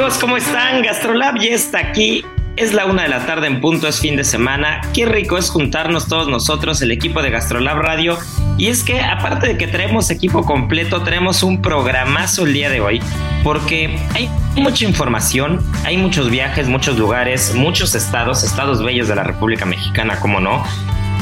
[0.00, 0.80] Amigos, ¿cómo están?
[0.82, 2.24] Gastrolab ya está aquí.
[2.56, 4.80] Es la una de la tarde en punto, es fin de semana.
[4.94, 8.16] Qué rico es juntarnos todos nosotros, el equipo de Gastrolab Radio.
[8.56, 12.80] Y es que aparte de que tenemos equipo completo, tenemos un programazo el día de
[12.80, 13.02] hoy.
[13.44, 19.24] Porque hay mucha información, hay muchos viajes, muchos lugares, muchos estados, estados bellos de la
[19.24, 20.64] República Mexicana, como no.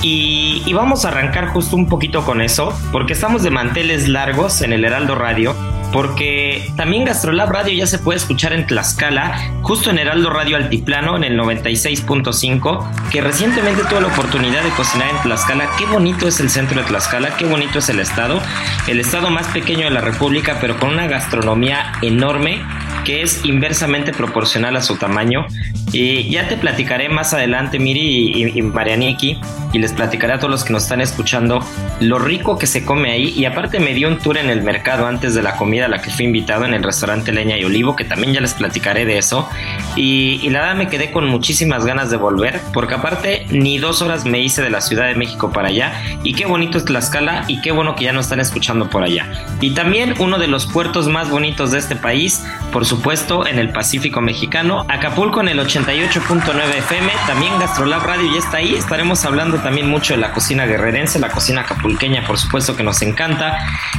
[0.02, 4.62] Y, y, vamos a arrancar justo un poquito con eso, porque estamos de manteles largos
[4.62, 5.56] en el Heraldo Radio,
[5.92, 11.16] porque también Gastrolab Radio ya se puede escuchar en Tlaxcala, justo en Heraldo Radio Altiplano,
[11.16, 15.68] en el 96.5, que recientemente tuve la oportunidad de cocinar en Tlaxcala.
[15.78, 18.40] Qué bonito es el centro de Tlaxcala, qué bonito es el estado,
[18.86, 22.62] el estado más pequeño de la República, pero con una gastronomía enorme
[23.04, 25.46] que es inversamente proporcional a su tamaño.
[25.92, 29.40] Y ya te platicaré más adelante, Miri y, y Marianiki,
[29.72, 31.64] y les platicaré a todos los que nos están escuchando
[32.00, 33.32] lo rico que se come ahí.
[33.36, 36.02] Y aparte me dio un tour en el mercado antes de la comida a la
[36.02, 39.18] que fui invitado en el restaurante Leña y Olivo, que también ya les platicaré de
[39.18, 39.48] eso.
[39.96, 44.02] Y, y la verdad me quedé con muchísimas ganas de volver, porque aparte ni dos
[44.02, 45.92] horas me hice de la Ciudad de México para allá.
[46.22, 49.26] Y qué bonito es Tlaxcala y qué bueno que ya nos están escuchando por allá.
[49.60, 53.68] Y también uno de los puertos más bonitos de este país, por supuesto, en el
[53.68, 59.58] Pacífico mexicano, Acapulco en el 88.9 FM, también Gastrolab Radio ya está ahí, estaremos hablando
[59.58, 63.58] también mucho de la cocina guerrerense, la cocina acapulqueña, por supuesto que nos encanta.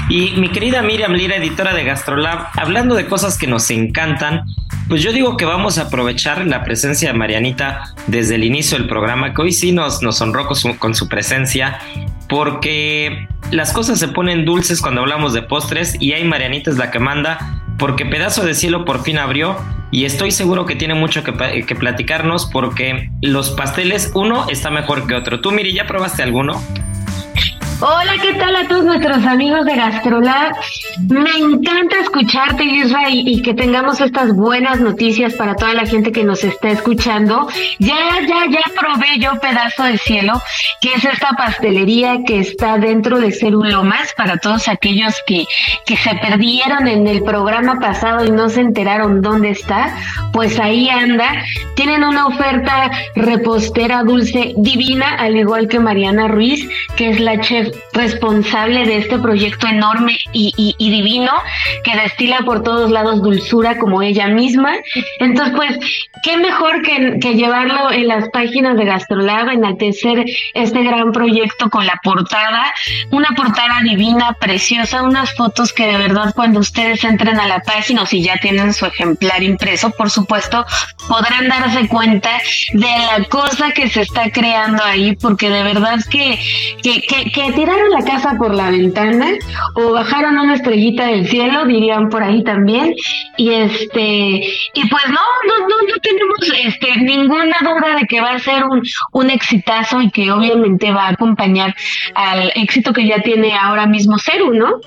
[0.09, 4.45] Y mi querida Miriam Lira, editora de Gastrolab, hablando de cosas que nos encantan,
[4.87, 8.87] pues yo digo que vamos a aprovechar la presencia de Marianita desde el inicio del
[8.87, 11.77] programa, que hoy sí nos, nos honró con su, con su presencia,
[12.27, 16.89] porque las cosas se ponen dulces cuando hablamos de postres y hay Marianita es la
[16.89, 19.55] que manda porque Pedazo de Cielo por fin abrió
[19.91, 21.33] y estoy seguro que tiene mucho que,
[21.75, 25.41] platicarnos porque los pasteles, uno está mejor que otro.
[25.41, 26.61] ¿Tú, Miri, ya probaste alguno?
[27.81, 30.53] Hola, ¿qué tal a todos nuestros amigos de Gastrolab?
[31.07, 36.11] Me encanta escucharte, Isra, y, y, que tengamos estas buenas noticias para toda la gente
[36.11, 37.47] que nos está escuchando.
[37.79, 40.41] Ya, ya, ya probé yo Pedazo de Cielo,
[40.81, 45.45] que es esta pastelería que está dentro de Cerulomas para todos aquellos que,
[45.85, 49.95] que se perdieron en el programa pasado y no se enteraron dónde está.
[50.33, 51.45] Pues ahí anda.
[51.75, 56.67] Tienen una oferta repostera dulce divina, al igual que Mariana Ruiz,
[56.97, 61.31] que es la chef responsable de este proyecto enorme y, divino
[61.83, 64.75] que destila por todos lados dulzura como ella misma.
[65.19, 65.79] Entonces, pues,
[66.23, 71.99] qué mejor que, llevarlo en las páginas de Gastrolab, enaltecer este gran proyecto con la
[72.03, 72.73] portada,
[73.11, 78.03] una portada divina, preciosa, unas fotos que de verdad cuando ustedes entren a la página
[78.03, 80.65] o si ya tienen su ejemplar impreso, por supuesto,
[81.07, 82.31] podrán darse cuenta
[82.73, 86.39] de la cosa que se está creando ahí, porque de verdad que,
[86.81, 89.31] que tiraron la casa por la ventana
[89.75, 92.95] o bajaron una estrellita del cielo, dirían por ahí también.
[93.35, 98.31] Y este, y pues no, no, no, no tenemos este, ninguna duda de que va
[98.31, 98.81] a ser un,
[99.11, 101.75] un exitazo y que obviamente va a acompañar
[102.15, 104.79] al éxito que ya tiene ahora mismo Ceru, ¿no?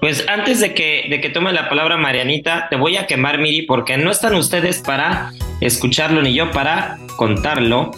[0.00, 3.62] Pues antes de que, de que tome la palabra Marianita, te voy a quemar, Miri,
[3.62, 7.90] porque no están ustedes para escucharlo ni yo para contarlo.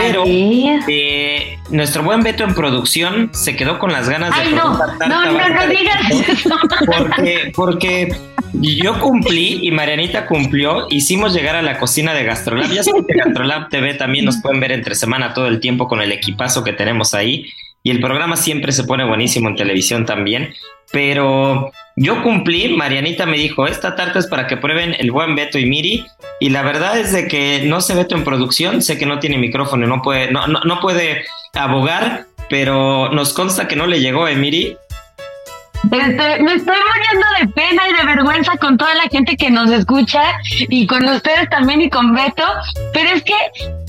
[0.00, 4.76] Pero eh, nuestro buen Beto en producción se quedó con las ganas Ay, de no,
[4.76, 6.56] no, no, no digas eso.
[6.86, 8.16] Porque, porque
[8.52, 10.86] yo cumplí y Marianita cumplió.
[10.90, 12.70] Hicimos llegar a la cocina de Gastrolab.
[12.70, 16.00] Ya saben que Gastrolab TV también nos pueden ver entre semana todo el tiempo con
[16.00, 17.46] el equipazo que tenemos ahí.
[17.82, 20.54] Y el programa siempre se pone buenísimo en televisión también.
[20.90, 25.58] Pero yo cumplí, Marianita me dijo, esta tarta es para que prueben el buen Beto
[25.58, 26.06] y Miri.
[26.40, 29.38] Y la verdad es de que no sé Beto en producción, sé que no tiene
[29.38, 34.26] micrófono, no puede, no, no, no puede abogar, pero nos consta que no le llegó,
[34.28, 34.66] Emiri.
[34.66, 34.87] ¿eh,
[35.90, 40.22] me estoy muriendo de pena y de vergüenza con toda la gente que nos escucha
[40.68, 42.44] y con ustedes también y con Beto,
[42.92, 43.34] pero es que,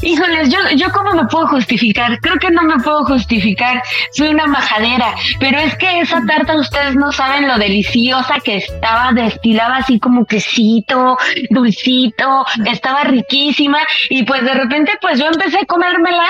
[0.01, 3.81] híjoles, yo, yo cómo me puedo justificar, creo que no me puedo justificar,
[4.12, 9.12] soy una majadera, pero es que esa tarta ustedes no saben lo deliciosa que estaba,
[9.13, 11.18] destilaba así como quesito,
[11.50, 13.80] dulcito, estaba riquísima
[14.10, 16.28] y pues de repente pues yo empecé a comérmela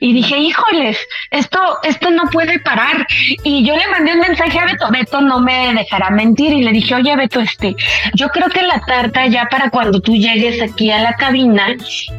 [0.00, 0.98] y dije, híjoles,
[1.30, 3.06] esto, esto no puede parar
[3.44, 6.72] y yo le mandé un mensaje a Beto, Beto no me dejará mentir y le
[6.72, 7.74] dije, oye Beto, este,
[8.14, 11.74] yo creo que la tarta ya para cuando tú llegues aquí a la cabina,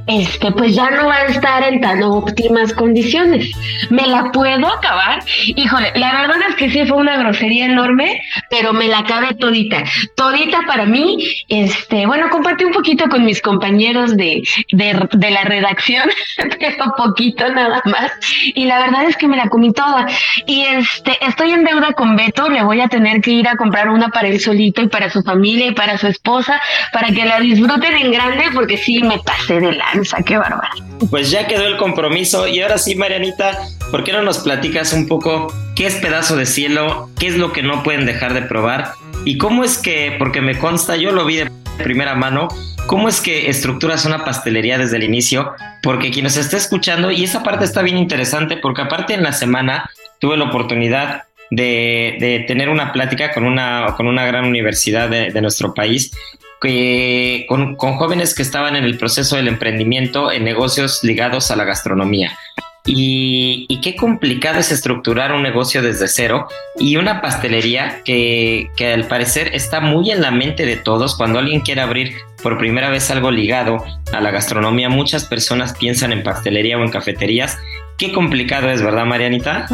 [0.08, 3.52] este, pues ya no va a estar en tan óptimas condiciones.
[3.90, 5.24] ¿Me la puedo acabar?
[5.46, 9.84] Híjole, la verdad es que sí fue una grosería enorme, pero me la acabé todita.
[10.16, 11.18] Todita para mí,
[11.48, 14.42] este, bueno, compartí un poquito con mis compañeros de,
[14.72, 16.10] de, de la redacción,
[16.60, 18.12] pero poquito nada más.
[18.56, 20.08] Y la verdad es que me la comí toda.
[20.46, 23.56] Y este, estoy en deuda con Beto, le voy voy a tener que ir a
[23.56, 26.60] comprar una para él solito y para su familia y para su esposa,
[26.92, 30.84] para que la disfruten en grande, porque sí me pasé de lanza, qué bárbaro.
[31.10, 33.60] Pues ya quedó el compromiso y ahora sí, Marianita,
[33.92, 37.52] ¿por qué no nos platicas un poco qué es pedazo de cielo, qué es lo
[37.52, 38.94] que no pueden dejar de probar
[39.26, 42.48] y cómo es que, porque me consta, yo lo vi de primera mano,
[42.88, 45.54] ¿Cómo es que estructuras una pastelería desde el inicio?
[45.84, 49.32] Porque quien nos esté escuchando, y esa parte está bien interesante, porque aparte en la
[49.32, 49.90] semana
[50.20, 55.74] tuve la oportunidad de, tener una plática con una, con una gran universidad de, nuestro
[55.74, 56.12] país,
[56.60, 61.66] que, con, jóvenes que estaban en el proceso del emprendimiento en negocios ligados a la
[61.66, 62.38] gastronomía.
[62.84, 66.48] Y, y, qué complicado es estructurar un negocio desde cero
[66.80, 71.16] y una pastelería que, que, al parecer está muy en la mente de todos.
[71.16, 76.12] Cuando alguien quiere abrir por primera vez algo ligado a la gastronomía, muchas personas piensan
[76.12, 77.60] en pastelería o en cafeterías.
[78.00, 79.68] Qué complicado es, ¿verdad, Marianita?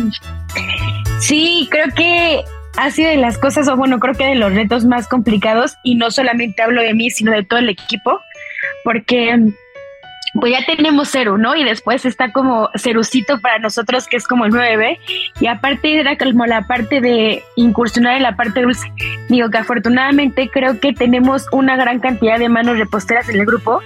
[1.19, 2.43] Sí, creo que
[2.77, 5.95] ha sido de las cosas, o bueno, creo que de los retos más complicados, y
[5.95, 8.21] no solamente hablo de mí, sino de todo el equipo,
[8.83, 9.51] porque
[10.39, 11.55] pues ya tenemos cero, ¿no?
[11.55, 14.99] Y después está como cerucito para nosotros, que es como el 9B,
[15.39, 18.91] y aparte era como la parte de incursionar en la parte dulce.
[19.29, 23.81] Digo que afortunadamente creo que tenemos una gran cantidad de manos reposteras en el grupo,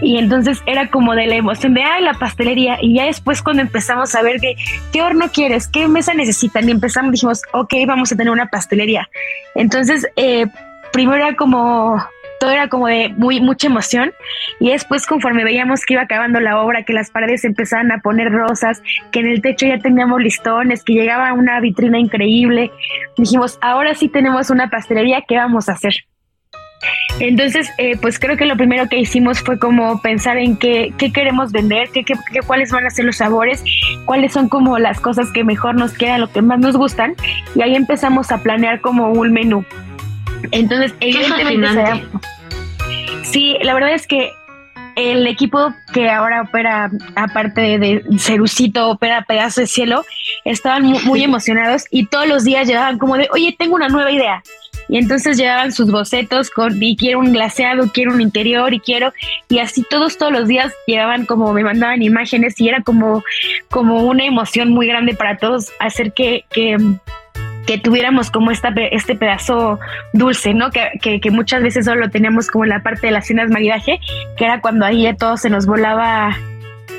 [0.00, 2.78] y entonces era como de la emoción de, ay, la pastelería.
[2.80, 4.56] Y ya después cuando empezamos a ver que,
[4.92, 9.08] qué horno quieres, qué mesa necesitan, y empezamos, dijimos, ok, vamos a tener una pastelería.
[9.54, 10.46] Entonces, eh,
[10.92, 12.02] primero era como,
[12.40, 14.12] todo era como de muy, mucha emoción.
[14.60, 18.30] Y después conforme veíamos que iba acabando la obra, que las paredes empezaban a poner
[18.30, 22.70] rosas, que en el techo ya teníamos listones, que llegaba una vitrina increíble,
[23.16, 25.94] dijimos, ahora sí tenemos una pastelería, ¿qué vamos a hacer?
[27.20, 31.12] Entonces, eh, pues creo que lo primero que hicimos fue como pensar en qué, qué
[31.12, 32.14] queremos vender, qué, qué,
[32.46, 33.62] cuáles van a ser los sabores,
[34.04, 37.14] cuáles son como las cosas que mejor nos quedan, lo que más nos gustan,
[37.54, 39.64] y ahí empezamos a planear como un menú.
[40.50, 42.04] Entonces, evidentemente,
[43.22, 44.32] sí, la verdad es que
[44.96, 50.04] el equipo que ahora opera, aparte de Cerucito, opera Pedazo de Cielo,
[50.44, 54.42] estaban muy emocionados y todos los días llegaban como de, oye, tengo una nueva idea
[54.88, 59.12] y entonces llevaban sus bocetos con y quiero un glaseado, quiero un interior y quiero
[59.48, 63.22] y así todos todos los días llevaban como me mandaban imágenes y era como
[63.70, 66.76] como una emoción muy grande para todos hacer que, que
[67.66, 69.78] que tuviéramos como esta, este pedazo
[70.12, 70.70] dulce, ¿no?
[70.70, 74.00] Que, que, muchas veces solo teníamos como en la parte de las cenas maridaje,
[74.36, 76.36] que era cuando ahí ya todo se nos volaba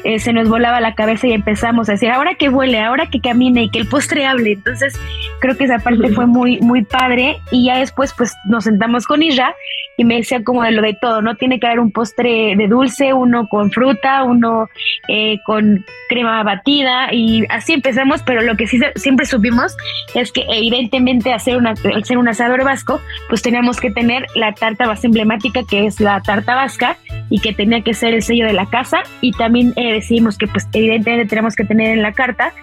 [0.06, 3.20] eh, se nos volaba la cabeza y empezamos a decir, ahora que vuele, ahora que
[3.20, 4.52] camine y que el postre hable.
[4.52, 5.00] Entonces,
[5.40, 7.42] creo que esa parte fue muy, muy padre.
[7.52, 9.56] Y ya después, pues nos sentamos con Isra
[9.98, 11.36] y me decía como de lo de todo, ¿no?
[11.36, 14.70] Tiene que haber un postre de dulce, uno con fruta, uno
[15.08, 19.76] eh, con crema batida y así empezamos, pero lo que sí siempre supimos
[20.14, 24.86] es que evidentemente hacer una, ser un asador vasco, pues teníamos que tener la tarta
[24.86, 26.98] más emblemática que es la tarta vasca
[27.30, 30.48] y que tenía que ser el sello de la casa y también eh, decimos que
[30.48, 32.54] pues evidentemente tenemos que tener en la carta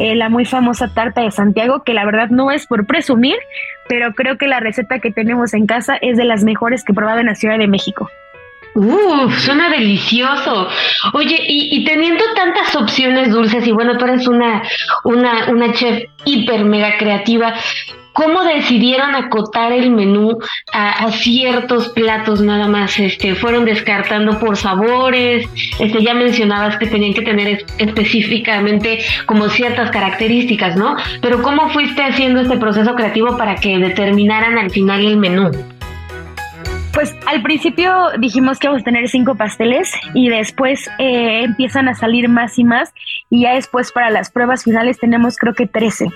[0.00, 3.36] eh, la muy famosa tarta de Santiago, que la verdad no es por presumir,
[3.86, 6.94] pero creo que la receta que tenemos en casa es de las mejores que he
[6.94, 8.10] probado en la Ciudad de México.
[8.74, 10.68] Uf, suena delicioso.
[11.12, 14.62] Oye, y, teniendo tantas opciones dulces, y bueno, tú eres una,
[15.04, 17.54] una, una chef hiper mega creativa,
[18.12, 20.38] ¿cómo decidieron acotar el menú
[20.72, 22.98] a, ciertos platos nada más?
[23.00, 25.48] Este, ¿Fueron descartando por sabores?
[25.80, 30.96] Este, ya mencionabas que tenían que tener específicamente como ciertas características, ¿no?
[31.20, 35.50] Pero ¿cómo fuiste haciendo este proceso creativo para que determinaran al final el menú?
[36.92, 41.94] Pues al principio dijimos que vamos a tener cinco pasteles y después eh, empiezan a
[41.94, 42.92] salir más y más
[43.30, 46.10] y ya después para las pruebas finales tenemos creo que trece.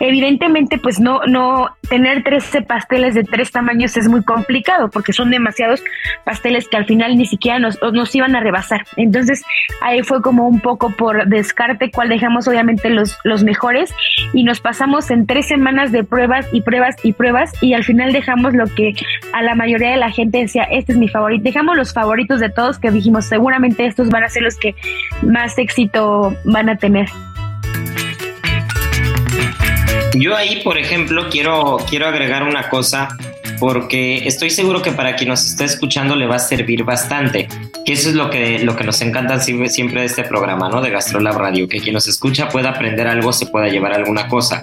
[0.00, 5.30] Evidentemente, pues no, no, tener 13 pasteles de tres tamaños es muy complicado porque son
[5.30, 5.82] demasiados
[6.24, 8.84] pasteles que al final ni siquiera nos, nos iban a rebasar.
[8.96, 9.42] Entonces,
[9.80, 13.94] ahí fue como un poco por descarte cuál dejamos obviamente los, los mejores
[14.32, 18.12] y nos pasamos en tres semanas de pruebas y pruebas y pruebas y al final
[18.12, 18.92] dejamos lo que
[19.32, 21.44] a la mayoría de la gente decía, este es mi favorito.
[21.44, 24.74] Dejamos los favoritos de todos que dijimos, seguramente estos van a ser los que
[25.22, 27.08] más éxito van a tener.
[30.18, 33.16] Yo ahí, por ejemplo, quiero, quiero agregar una cosa
[33.60, 37.46] porque estoy seguro que para quien nos está escuchando le va a servir bastante,
[37.84, 40.80] que eso es lo que, lo que nos encanta siempre de este programa, ¿no?
[40.80, 44.60] De Gastrolab Radio, que quien nos escucha pueda aprender algo, se pueda llevar alguna cosa.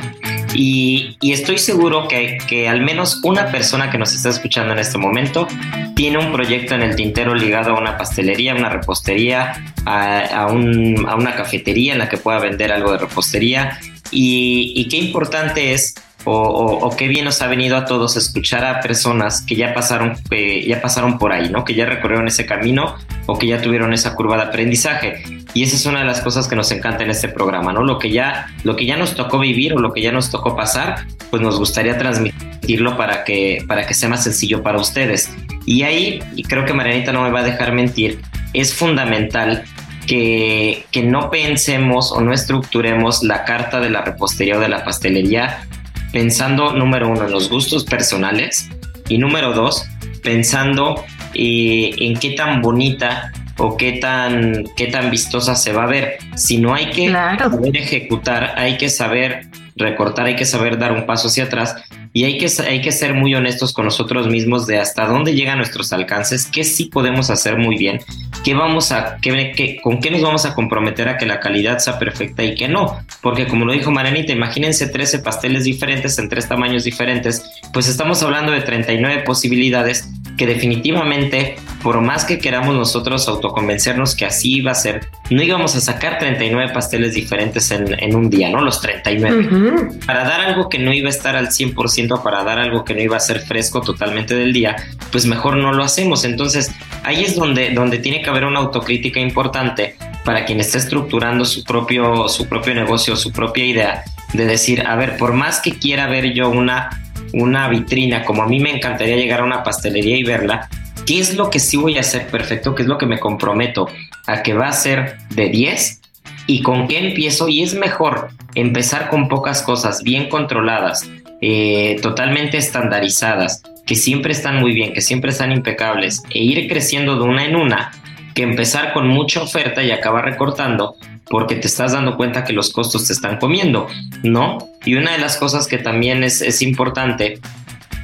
[0.53, 4.97] Y, estoy seguro que, que, al menos una persona que nos está escuchando en este
[4.97, 5.47] momento
[5.95, 9.53] tiene un proyecto en el tintero ligado a una pastelería, una repostería,
[9.85, 13.79] a, un, a una cafetería en la que pueda vender algo de repostería
[14.11, 15.95] y, qué importante es
[16.25, 20.17] o, qué bien nos ha venido a todos escuchar a personas que ya pasaron,
[20.65, 21.63] ya pasaron por ahí, ¿no?
[21.63, 22.95] Que ya recorrieron ese camino
[23.27, 25.23] o que ya tuvieron esa curva de aprendizaje.
[25.53, 27.83] Y esa es una de las cosas que nos encanta en este programa, ¿no?
[27.83, 30.55] Lo que ya, lo que ya nos tocó vivir o lo que ya nos tocó
[30.55, 35.31] pasar, pues nos gustaría transmitirlo para que, para que sea más sencillo para ustedes.
[35.65, 38.19] Y ahí, y creo que Marianita no me va a dejar mentir,
[38.53, 39.63] es fundamental
[40.05, 45.67] que, no pensemos o no estructuremos la carta de la repostería o de la pastelería
[46.11, 48.69] pensando, número uno, en los gustos personales
[49.09, 49.85] y número dos,
[50.23, 55.87] pensando eh, en qué tan bonita o qué tan, qué tan vistosa se va a
[55.87, 56.17] ver.
[56.35, 61.05] Si no hay que saber ejecutar, hay que saber recortar, hay que saber dar un
[61.05, 61.75] paso hacia atrás
[62.15, 65.57] y hay que, hay que ser muy honestos con nosotros mismos de hasta dónde llegan
[65.57, 67.99] nuestros alcances, qué sí podemos hacer muy bien,
[68.45, 71.99] qué vamos a, qué, con qué nos vamos a comprometer a que la calidad sea
[71.99, 73.01] perfecta y que no.
[73.21, 77.43] Porque como lo dijo Marianita, imagínense 13 pasteles diferentes en tres tamaños diferentes,
[77.73, 84.25] pues estamos hablando de 39 posibilidades que definitivamente, por más que queramos nosotros autoconvencernos que
[84.25, 88.59] así iba a ser, no íbamos a sacar 39 pasteles diferentes en, un día, ¿no?
[88.59, 89.99] Los 39.
[90.07, 93.01] Para dar algo que no iba a estar al 100%, para dar algo que no
[93.01, 94.75] iba a ser fresco totalmente del día,
[95.11, 96.25] pues mejor no lo hacemos.
[96.25, 96.71] Entonces,
[97.03, 101.63] ahí es donde, donde tiene que haber una autocrítica importante para quien está estructurando su
[101.63, 106.07] propio, su propio negocio, su propia idea, de decir, a ver, por más que quiera
[106.07, 106.89] ver yo una
[107.33, 110.69] una vitrina, como a mí me encantaría llegar a una pastelería y verla,
[111.05, 112.75] ¿qué es lo que sí voy a hacer perfecto?
[112.75, 113.87] ¿Qué es lo que me comprometo
[114.27, 116.01] a que va a ser de 10?
[116.47, 117.47] ¿Y con qué empiezo?
[117.47, 121.09] Y es mejor empezar con pocas cosas bien controladas,
[121.41, 127.15] eh, totalmente estandarizadas, que siempre están muy bien, que siempre están impecables, e ir creciendo
[127.15, 127.91] de una en una,
[128.33, 130.95] que empezar con mucha oferta y acabar recortando
[131.29, 133.87] porque te estás dando cuenta que los costos te están comiendo,
[134.23, 134.57] ¿no?
[134.85, 137.39] Y una de las cosas que también es, importante,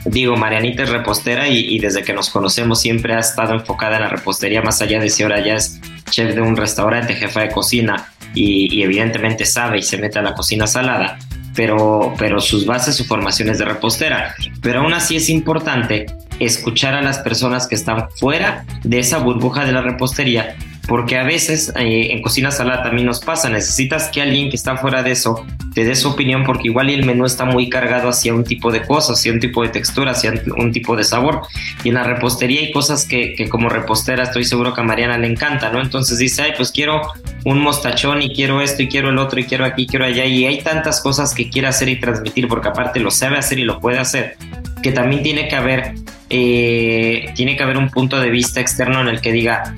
[0.05, 4.09] digo, Marianita es repostera y, desde que nos conocemos siempre ha estado enfocada en la
[4.09, 5.79] repostería, más allá de si ahora ya es
[6.09, 10.33] chef de un restaurante, jefa de cocina y, evidentemente sabe y se mete a la
[10.33, 11.17] cocina salada.
[11.53, 14.35] Pero, pero sus bases, su formación es de repostera.
[14.61, 16.05] Pero aún así es importante
[16.39, 20.55] escuchar a las personas que están fuera de esa burbuja de la repostería
[20.87, 24.77] porque a veces eh, en cocina salada también nos pasa, necesitas que alguien que está
[24.77, 28.33] fuera de eso te dé su opinión porque igual el menú está muy cargado hacia
[28.33, 31.41] un tipo de cosas, hacia un tipo de textura, hacia un tipo de sabor.
[31.83, 35.17] Y en la repostería hay cosas que, que como repostera estoy seguro que a Mariana
[35.17, 35.81] le encanta, ¿no?
[35.81, 37.01] Entonces dice, ay, pues quiero
[37.45, 40.25] un mostachón y quiero esto y quiero el otro y quiero aquí, quiero allá.
[40.25, 43.63] Y hay tantas cosas que quiere hacer y transmitir porque aparte lo sabe hacer y
[43.63, 44.35] lo puede hacer,
[44.83, 45.93] que también tiene que haber,
[46.29, 49.75] eh, tiene que haber un punto de vista externo en el que diga,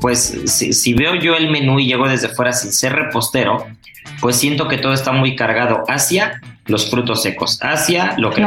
[0.00, 3.66] pues si, veo yo el menú y llego desde fuera sin ser repostero,
[4.20, 8.42] pues siento que todo está muy cargado hacia los frutos secos, hacia lo que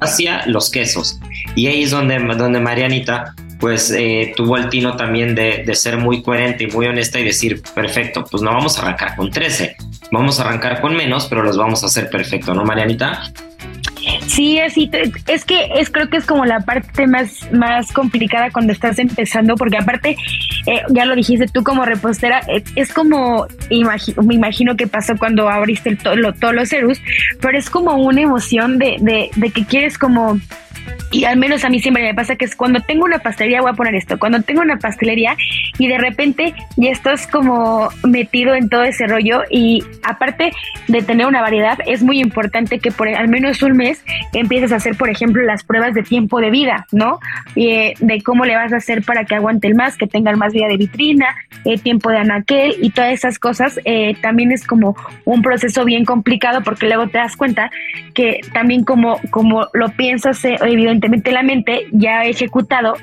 [0.00, 1.18] hacia los quesos.
[1.54, 5.96] Y ahí es donde, donde Marianita pues eh, tuvo el tino también de, de, ser
[5.96, 9.76] muy coherente y muy honesta y decir, perfecto, pues no vamos a arrancar con 13,
[10.10, 13.32] vamos a arrancar con menos, pero los vamos a hacer perfecto, ¿no, Marianita?
[14.26, 14.90] Sí, así
[15.26, 19.54] es que es creo que es como la parte más más complicada cuando estás empezando,
[19.56, 20.16] porque aparte
[20.66, 25.48] eh, ya lo dijiste tú como repostera, eh, es, como me imagino que pasó cuando
[25.48, 27.00] abriste el, todos los Cerus,
[27.40, 30.38] pero es como una emoción de, de, de que quieres como
[31.10, 33.70] y al menos a mí siempre me pasa que es cuando tengo una pastelería, voy
[33.70, 35.36] a poner esto, cuando tengo una pastelería
[35.78, 40.52] y de repente ya estás como metido en todo ese rollo y aparte
[40.88, 44.76] de tener una variedad, es muy importante que por al menos un mes empieces a
[44.76, 47.20] hacer, por ejemplo, las pruebas de tiempo de vida, ¿no?
[47.54, 50.52] Eh, de cómo le vas a hacer para que aguante el más, que tenga más
[50.52, 51.26] vida de vitrina,
[51.64, 56.04] eh, tiempo de anaquel y todas esas cosas, eh, también es como un proceso bien
[56.04, 57.70] complicado porque luego te das cuenta
[58.14, 62.94] que también como, como lo piensas, evidentemente, la mente ya ejecutado,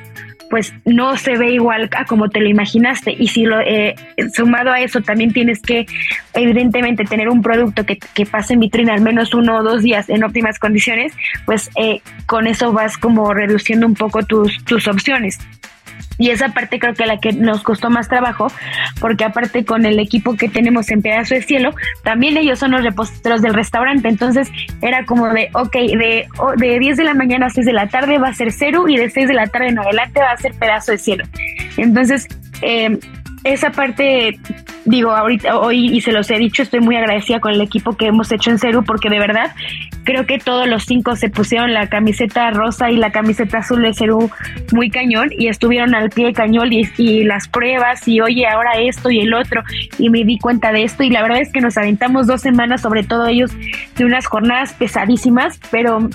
[0.52, 3.16] pues no se ve igual a como te lo imaginaste.
[3.18, 3.96] Y si lo eh,
[4.36, 5.86] sumado a eso también tienes que,
[6.34, 10.10] evidentemente, tener un producto que, que, pase en vitrina al menos uno o dos días
[10.10, 11.14] en óptimas condiciones,
[11.46, 15.40] pues eh, con eso vas como reduciendo un poco tus, tus opciones.
[16.18, 18.48] Y esa parte creo que la que nos costó más trabajo,
[19.02, 21.72] porque aparte con el equipo que tenemos en Pedazo de Cielo,
[22.04, 24.08] también ellos son los reposteros del restaurante.
[24.08, 24.50] Entonces
[24.82, 26.28] era como de, ok, de,
[26.58, 28.96] de 10 de la mañana a 6 de la tarde va a ser cero y
[28.96, 31.26] de 6 de la tarde en adelante va a ser Pedazo de Cielo.
[31.78, 32.28] Entonces,
[32.62, 33.00] eh,
[33.44, 34.40] esa parte,
[34.86, 38.08] digo, ahorita, hoy, y se los he dicho, estoy muy agradecida con el equipo que
[38.08, 39.52] hemos hecho en Ceru, porque de verdad
[40.04, 43.94] creo que todos los cinco se pusieron la camiseta rosa y la camiseta azul de
[43.94, 44.30] Ceru
[44.72, 48.74] muy cañón y estuvieron al pie de cañón y, y, las pruebas y oye, ahora
[48.80, 49.64] esto y el otro,
[49.98, 52.82] y me di cuenta de esto, y la verdad es que nos aventamos dos semanas,
[52.82, 53.52] sobre todo ellos,
[53.96, 56.10] de unas jornadas pesadísimas, pero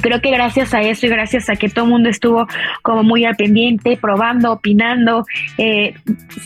[0.00, 2.46] creo que gracias a eso y gracias a que todo el mundo estuvo
[2.82, 5.24] como muy al pendiente, probando, opinando,
[5.58, 5.94] eh,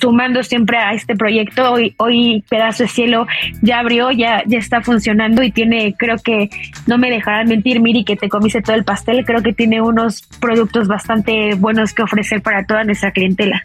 [0.01, 3.27] sumando siempre a este proyecto, hoy, hoy Pedazo de Cielo
[3.63, 6.51] ya abrió, ya, ya está funcionando y tiene, creo que,
[6.87, 10.23] no me dejarán mentir, Miri, que te comiste todo el pastel, creo que tiene unos
[10.41, 13.63] productos bastante buenos que ofrecer para toda nuestra clientela.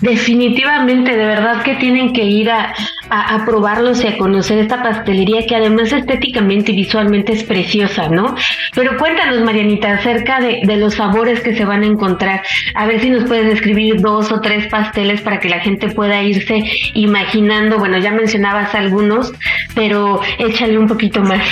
[0.00, 2.72] Definitivamente, de verdad que tienen que ir a,
[3.10, 8.34] a, probarlos y a conocer esta pastelería que además estéticamente y visualmente es preciosa, ¿no?
[8.74, 12.42] Pero cuéntanos, Marianita, acerca de, de, los sabores que se van a encontrar.
[12.74, 16.22] A ver si nos puedes describir dos o tres pasteles para que la gente pueda
[16.22, 16.64] irse
[16.94, 17.78] imaginando.
[17.78, 19.32] Bueno, ya mencionabas algunos,
[19.74, 21.46] pero échale un poquito más.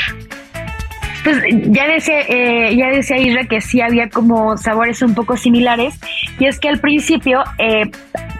[1.28, 1.42] Pues
[1.72, 6.00] ya decía, eh, ya decía Isra que sí había como sabores un poco similares
[6.38, 7.90] y es que al principio eh,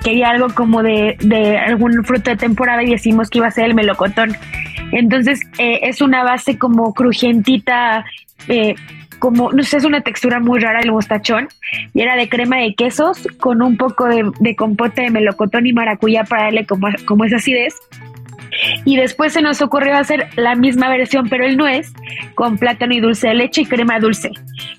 [0.02, 3.66] quería algo como de, de, algún fruto de temporada y decimos que iba a ser
[3.66, 4.34] el melocotón.
[4.92, 8.06] Entonces eh, es una base como crujientita,
[8.48, 8.74] eh,
[9.18, 11.48] como, no sé, es una textura muy rara el mostachón
[11.92, 15.74] y era de crema de quesos con un poco de, de compote de melocotón y
[15.74, 17.74] maracuyá para darle como, como esa acidez
[18.84, 21.92] y después se nos ocurrió hacer la misma versión, pero el nuez,
[22.34, 24.30] con plátano y dulce de leche y crema dulce.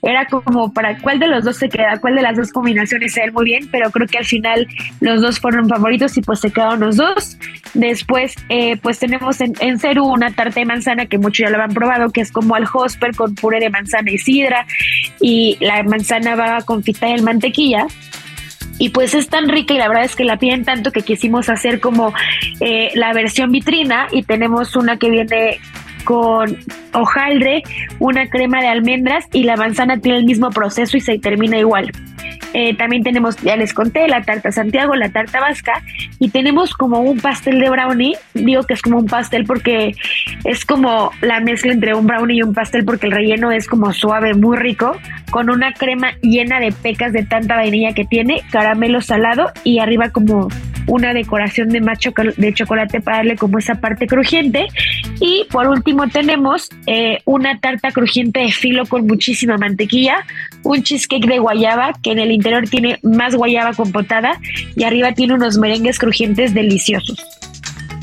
[0.02, 3.22] Era como para cuál de los dos se queda, cuál de las dos combinaciones se
[3.22, 4.68] ve muy bien, pero creo que al final
[5.02, 7.38] los dos fueron favoritos y pues se quedaron los dos.
[7.74, 11.74] Después, eh, pues tenemos en, en una tarta de manzana que muchos ya lo han
[11.74, 14.66] probado, que es como al hosper con puré de manzana y sidra,
[15.20, 17.88] y la manzana va confitada en mantequilla
[18.80, 21.50] y pues es tan rica y la verdad es que la piden tanto que quisimos
[21.50, 22.14] hacer como
[22.62, 25.60] eh, la versión vitrina y tenemos una que viene
[26.06, 26.58] con
[26.94, 27.62] hojaldre,
[28.00, 31.92] una crema de almendras y la manzana tiene el mismo proceso y se termina igual.
[32.54, 35.84] Eh, también tenemos, ya les conté, la tarta Santiago, la tarta vasca
[36.18, 38.18] y tenemos como un pastel de brownie.
[38.34, 39.96] Digo que es como un pastel porque
[40.46, 43.94] es como la mezcla entre un brownie y un pastel porque el relleno es como
[43.94, 44.98] suave, muy rico,
[45.30, 50.10] con una crema llena de pecas de tanta vainilla que tiene, caramelo salado y arriba
[50.10, 50.50] como
[50.90, 54.68] una decoración de macho de chocolate para darle como esa parte crujiente.
[55.20, 60.26] Y por último tenemos eh, una tarta crujiente de filo con muchísima mantequilla,
[60.64, 64.40] un cheesecake de guayaba que en el interior tiene más guayaba compotada
[64.76, 67.24] y arriba tiene unos merengues crujientes deliciosos.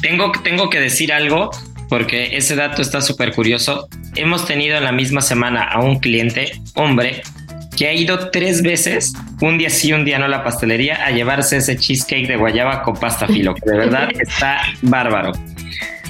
[0.00, 1.50] Tengo, tengo que decir algo
[1.88, 3.88] porque ese dato está súper curioso.
[4.16, 7.22] Hemos tenido en la misma semana a un cliente, hombre,
[7.76, 11.10] que ha ido tres veces, un día sí, un día no a la pastelería, a
[11.10, 15.32] llevarse ese cheesecake de guayaba con pasta filo, que de verdad está bárbaro.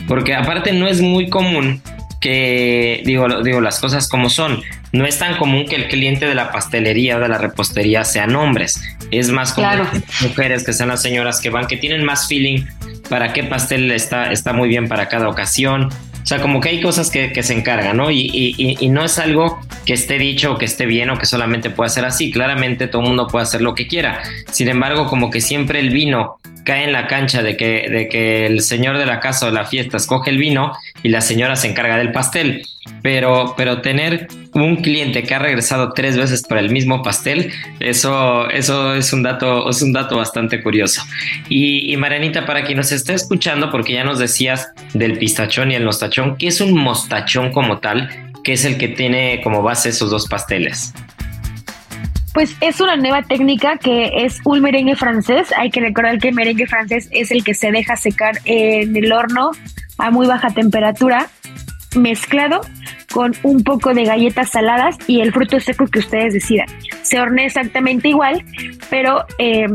[0.06, 1.82] Porque aparte no es muy común
[2.20, 6.34] que, digo, digo las cosas como son, no es tan común que el cliente de
[6.34, 8.80] la pastelería o de la repostería sean hombres.
[9.10, 9.88] Es más común
[10.22, 12.64] mujeres que sean las señoras que van, que tienen más feeling
[13.08, 15.90] para qué pastel está, está muy bien para cada ocasión.
[16.26, 18.10] O sea, como que hay cosas que, se encargan, ¿no?
[18.10, 21.24] Y, y, y no es algo que esté dicho o que esté bien o que
[21.24, 22.32] solamente pueda ser así.
[22.32, 24.24] Claramente todo el mundo puede hacer lo que quiera.
[24.50, 28.44] Sin embargo, como que siempre el vino cae en la cancha de que, de que
[28.46, 30.72] el señor de la casa o de la fiesta escoge el vino
[31.04, 32.66] y la señora se encarga del pastel.
[33.02, 38.48] Pero, pero tener un cliente que ha regresado tres veces para el mismo pastel, eso,
[38.50, 41.02] eso es un dato, es un dato bastante curioso.
[41.48, 45.74] Y, y Marianita, para quien nos esté escuchando, porque ya nos decías del pistachón y
[45.74, 48.08] el mostachón, ¿qué es un mostachón como tal?
[48.46, 50.94] que es el que tiene como base esos dos pasteles?
[52.32, 55.48] Pues es una nueva técnica que es un merengue francés.
[55.56, 59.12] Hay que recordar que el merengue francés es el que se deja secar en el
[59.12, 59.50] horno
[59.98, 61.28] a muy baja temperatura,
[61.96, 62.60] mezclado
[63.16, 66.66] con un poco de galletas saladas y el fruto seco que ustedes decidan.
[67.00, 68.44] Se hornea exactamente igual,
[68.90, 69.68] pero eh,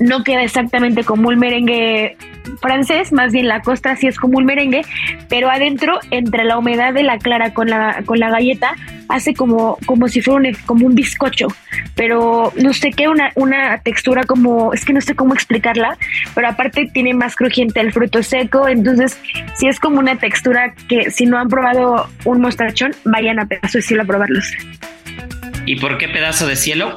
[0.00, 2.16] no queda exactamente como un merengue
[2.60, 4.82] francés, más bien la costa sí es como un merengue,
[5.28, 8.74] pero adentro, entre la humedad de la clara con la, con la galleta,
[9.08, 11.48] hace como, como si fuera un, como un bizcocho,
[11.94, 15.98] pero no sé qué, una, una textura como, es que no sé cómo explicarla,
[16.34, 19.18] pero aparte tiene más crujiente el fruto seco, entonces
[19.56, 23.78] sí es como una textura que si no han probado un mostachón, vayan a pedazo
[23.78, 24.52] de cielo a probarlos.
[25.66, 26.94] ¿Y por qué pedazo de cielo?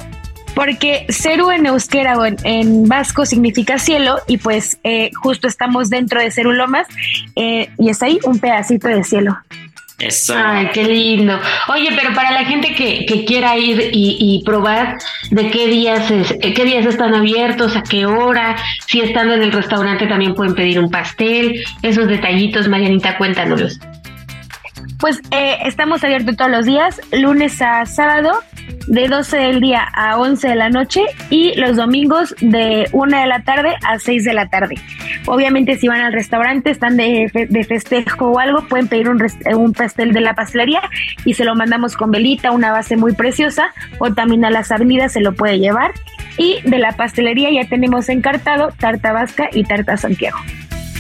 [0.56, 6.20] Porque Ceru en euskera o en, vasco significa cielo y pues eh, justo estamos dentro
[6.20, 6.88] de Ceru Lomas
[7.36, 9.38] eh, y es ahí un pedacito de cielo.
[10.00, 10.34] Eso.
[10.36, 11.40] Ay, qué lindo.
[11.70, 14.98] Oye, pero para la gente que, quiera ir y, probar,
[15.30, 17.76] ¿de qué días, es, qué días están abiertos?
[17.76, 18.56] ¿A qué hora?
[18.88, 21.64] Si estando en el restaurante también pueden pedir un pastel.
[21.84, 23.80] Esos detallitos, Marianita, cuéntanos.
[25.04, 28.40] Pues eh, estamos abiertos todos los días, lunes a sábado
[28.88, 33.28] de 12 del día a 11 de la noche y los domingos de 1 de
[33.28, 34.76] la tarde a 6 de la tarde.
[35.26, 37.30] Obviamente si van al restaurante, están de,
[37.68, 39.22] festejo o algo, pueden pedir un,
[39.58, 40.82] un, pastel de la pastelería
[41.26, 45.12] y se lo mandamos con velita, una base muy preciosa o también a las avenidas
[45.12, 45.92] se lo puede llevar.
[46.38, 50.38] Y de la pastelería ya tenemos encartado tarta vasca y tarta Santiago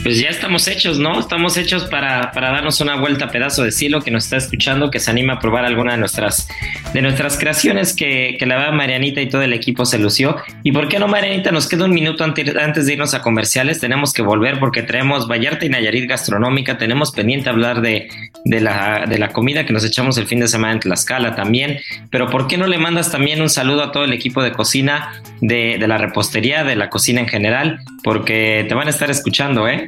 [0.03, 1.17] pues ya estamos hechos, ¿no?
[1.17, 4.91] Estamos hechos para, para, darnos una vuelta a pedazo de cielo que nos está escuchando,
[4.91, 6.47] que se anima a probar alguna de nuestras,
[6.93, 10.35] de nuestras creaciones que, que la verdad Marianita y todo el equipo se lució.
[10.61, 11.51] ¿Y por qué no, Marianita?
[11.51, 13.79] Nos queda un minuto antes, antes de irnos a comerciales.
[13.79, 16.77] Tenemos que volver porque traemos Vallarta y Nayarit Gastronómica.
[16.77, 18.09] Tenemos pendiente hablar de,
[18.43, 21.79] de, la, de la comida que nos echamos el fin de semana en Tlaxcala también.
[22.09, 25.23] Pero ¿por qué no le mandas también un saludo a todo el equipo de cocina,
[25.43, 27.79] de, de la repostería, de la cocina en general?
[28.03, 29.87] Porque te van a estar escuchando, ¿eh?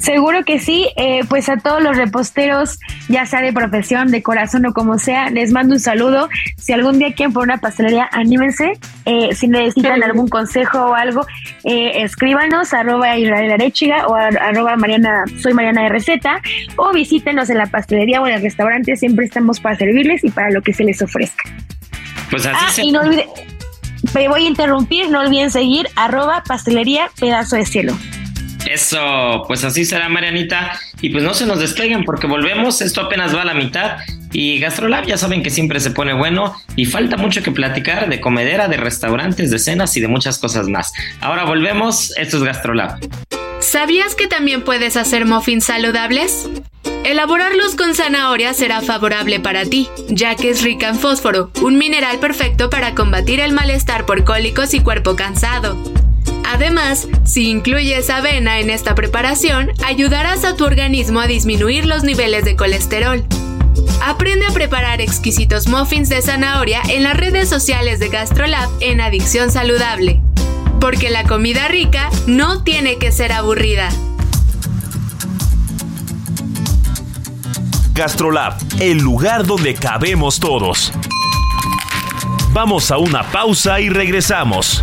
[0.00, 2.78] Seguro que sí, eh, pues a todos los reposteros,
[3.10, 6.30] ya sea de profesión, de corazón o como sea, les mando un saludo.
[6.56, 8.72] Si algún día quieren por una pastelería, anímense.
[9.04, 11.26] Eh, si necesitan algún consejo o algo,
[11.64, 16.40] eh, escríbanos arroba Israel Arechiga o arroba Mariana, soy Mariana de Receta
[16.76, 18.96] o visítenos en la pastelería o en el restaurante.
[18.96, 21.44] Siempre estamos para servirles y para lo que se les ofrezca.
[22.30, 23.26] Pues así ah, y no olviden,
[24.14, 27.96] me voy a interrumpir, no olviden seguir arroba pastelería pedazo de cielo.
[28.68, 30.78] Eso, pues así será, Marianita.
[31.00, 32.82] Y pues no se nos despeguen porque volvemos.
[32.82, 33.98] Esto apenas va a la mitad.
[34.32, 38.20] Y Gastrolab ya saben que siempre se pone bueno y falta mucho que platicar de
[38.20, 40.92] comedera, de restaurantes, de cenas y de muchas cosas más.
[41.20, 42.12] Ahora volvemos.
[42.16, 43.00] Esto es Gastrolab.
[43.60, 46.48] ¿Sabías que también puedes hacer muffins saludables?
[47.04, 52.18] Elaborarlos con zanahoria será favorable para ti, ya que es rica en fósforo, un mineral
[52.20, 55.76] perfecto para combatir el malestar por cólicos y cuerpo cansado.
[56.44, 62.44] Además, si incluyes avena en esta preparación, ayudarás a tu organismo a disminuir los niveles
[62.44, 63.24] de colesterol.
[64.02, 69.52] Aprende a preparar exquisitos muffins de zanahoria en las redes sociales de GastroLab en Adicción
[69.52, 70.22] Saludable.
[70.80, 73.90] Porque la comida rica no tiene que ser aburrida.
[77.94, 80.92] GastroLab, el lugar donde cabemos todos.
[82.52, 84.82] Vamos a una pausa y regresamos.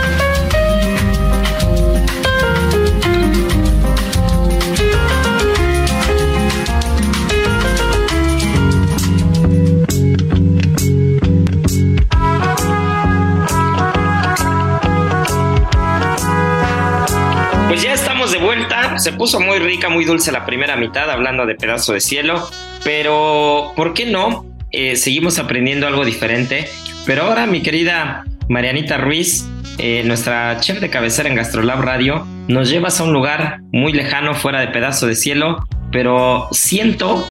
[19.01, 22.47] Se puso muy rica, muy dulce la primera mitad, hablando de pedazo de cielo,
[22.83, 24.45] pero ¿por qué no?
[24.71, 26.67] Eh, seguimos aprendiendo algo diferente.
[27.07, 29.45] Pero ahora, mi querida Marianita Ruiz,
[29.79, 34.35] eh, nuestra chef de cabecera en Gastrolab Radio, nos llevas a un lugar muy lejano,
[34.35, 37.27] fuera de pedazo de cielo, pero siento.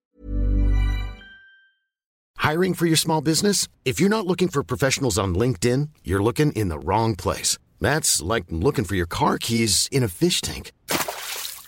[2.39, 3.69] Hiring for your small business?
[3.85, 7.59] If you're not looking for professionals on LinkedIn, you're looking in the wrong place.
[7.81, 10.73] That's like looking for your car keys in a fish tank.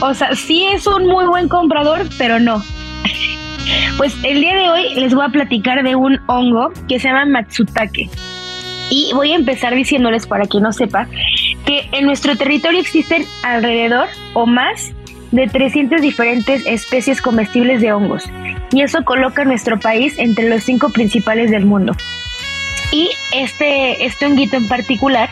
[0.00, 2.62] O sea, sí es un muy buen comprador, pero no.
[3.96, 7.24] Pues el día de hoy les voy a platicar de un hongo que se llama
[7.26, 8.08] Matsutake.
[8.90, 11.08] Y voy a empezar diciéndoles, para quien no sepa,
[11.66, 14.92] que en nuestro territorio existen alrededor o más
[15.32, 18.30] de 300 diferentes especies comestibles de hongos.
[18.72, 21.94] Y eso coloca nuestro país entre los cinco principales del mundo.
[22.90, 25.28] Y este, este honguito en particular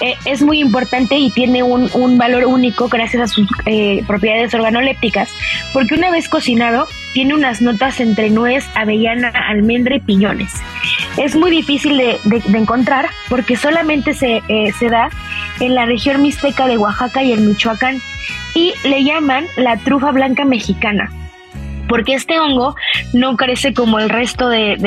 [0.00, 4.52] eh, es muy importante y tiene un, un valor único gracias a sus eh, propiedades
[4.54, 5.30] organolépticas,
[5.72, 10.52] porque una vez cocinado tiene unas notas entre nuez, avellana, almendra y piñones.
[11.16, 12.18] Es muy difícil de,
[12.54, 15.08] encontrar porque solamente se, eh, se da
[15.60, 18.00] en la región mixteca de Oaxaca y el Michoacán
[18.54, 21.10] y le llaman la trufa blanca mexicana
[21.92, 22.74] porque este hongo
[23.12, 24.78] no crece como el resto de,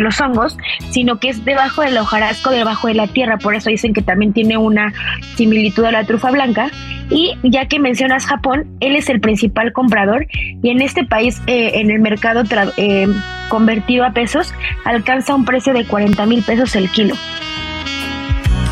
[0.00, 0.58] los hongos,
[0.90, 4.32] sino que es debajo del hojarasco, debajo de la tierra, por eso dicen que también
[4.32, 4.92] tiene una
[5.36, 6.68] similitud a la trufa blanca.
[7.10, 11.74] Y ya que mencionas Japón, él es el principal comprador y en este país, eh,
[11.74, 12.42] en el mercado
[12.76, 13.06] eh,
[13.48, 14.52] convertido a pesos,
[14.84, 17.14] alcanza un precio de 40 mil pesos el kilo.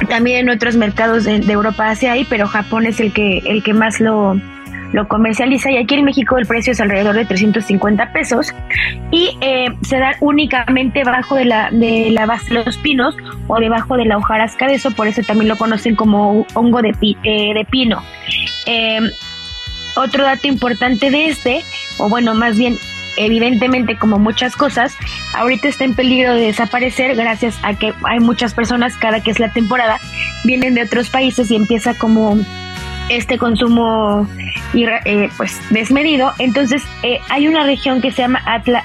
[0.08, 3.62] También en otros mercados de, de Europa hace ahí, pero Japón es el que, el
[3.62, 4.40] que más lo,
[4.92, 8.54] lo comercializa y aquí en México el precio es alrededor de 350 pesos
[9.10, 13.14] y eh, se dan únicamente debajo de la, de la base de los pinos
[13.48, 16.92] o debajo de la hojarasca de eso, por eso también lo conocen como hongo de,
[16.94, 18.02] pi- eh, de pino.
[18.66, 19.00] Eh,
[19.96, 21.62] otro dato importante de este,
[21.98, 22.78] o bueno, más bien
[23.16, 24.96] evidentemente como muchas cosas,
[25.34, 29.40] ahorita está en peligro de desaparecer gracias a que hay muchas personas cada que es
[29.40, 29.98] la temporada
[30.44, 32.38] vienen de otros países y empieza como
[33.08, 34.28] este consumo
[34.74, 36.32] irra- eh, pues desmedido.
[36.38, 38.84] Entonces eh, hay una región que se llama Atla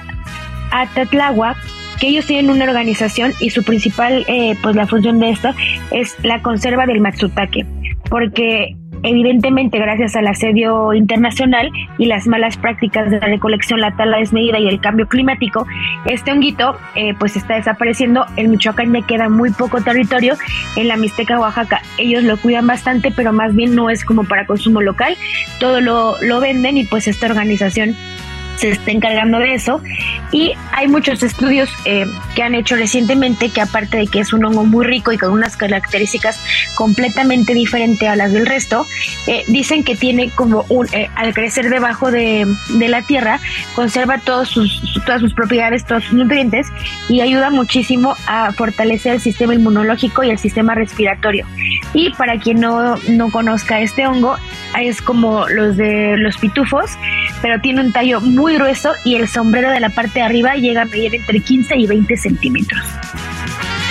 [0.70, 1.56] Atatlagua
[2.00, 5.50] que ellos tienen una organización y su principal eh, pues la función de esto
[5.92, 7.64] es la conserva del matsutake
[8.10, 14.18] porque evidentemente gracias al asedio internacional y las malas prácticas de la recolección, la tala
[14.18, 15.66] desmedida y el cambio climático,
[16.06, 18.26] este honguito eh, pues está desapareciendo.
[18.36, 20.34] En Michoacán me queda muy poco territorio,
[20.76, 24.46] en la Mixteca, Oaxaca, ellos lo cuidan bastante, pero más bien no es como para
[24.46, 25.16] consumo local,
[25.60, 27.94] todo lo, lo venden y pues esta organización
[28.56, 29.80] se está encargando de eso
[30.32, 34.44] y hay muchos estudios eh, que han hecho recientemente que aparte de que es un
[34.44, 36.40] hongo muy rico y con unas características
[36.76, 38.86] completamente diferentes a las del resto,
[39.26, 43.38] eh, dicen que tiene como un, eh, al crecer debajo de, de la tierra,
[43.74, 46.66] conserva todos sus, su- todas sus propiedades, todos sus nutrientes
[47.08, 51.46] y ayuda muchísimo a fortalecer el sistema inmunológico y el sistema respiratorio.
[51.92, 54.36] Y para quien no, no conozca este hongo,
[54.80, 56.90] es como los de los pitufos,
[57.44, 60.80] pero tiene un tallo muy grueso y el sombrero de la parte de arriba llega
[60.80, 62.82] a medir entre 15 y 20 centímetros.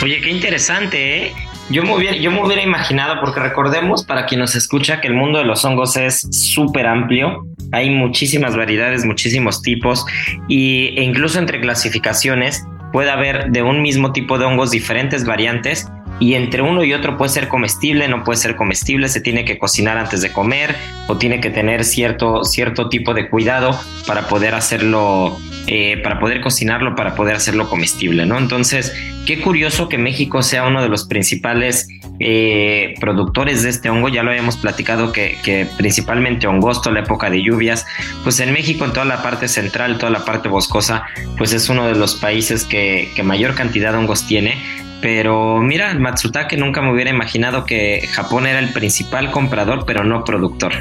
[0.02, 1.34] Oye, qué interesante, ¿eh?
[1.70, 5.14] Yo me, hubiera, yo me hubiera imaginado, porque recordemos, para quien nos escucha, que el
[5.14, 7.46] mundo de los hongos es súper amplio.
[7.72, 10.04] Hay muchísimas variedades, muchísimos tipos,
[10.48, 15.88] y, e incluso entre clasificaciones puede haber de un mismo tipo de hongos diferentes variantes,
[16.20, 19.58] y entre uno y otro puede ser comestible, no puede ser comestible, se tiene que
[19.58, 20.76] cocinar antes de comer,
[21.08, 26.42] o tiene que tener cierto, cierto tipo de cuidado para poder hacerlo, eh, para poder
[26.42, 28.38] cocinarlo, para poder hacerlo comestible, ¿no?
[28.38, 28.94] Entonces,
[29.26, 31.88] qué curioso que México sea uno de los principales
[32.20, 34.08] eh, productores de este hongo.
[34.08, 37.86] Ya lo habíamos platicado que, que principalmente hongosto, la época de lluvias,
[38.24, 41.04] pues en México, en toda la parte central, toda la parte boscosa,
[41.38, 44.58] pues es uno de los países que, que mayor cantidad de hongos tiene.
[45.04, 50.24] Pero mira, Matsutake nunca me hubiera imaginado que Japón era el principal comprador, pero no
[50.24, 50.72] productor.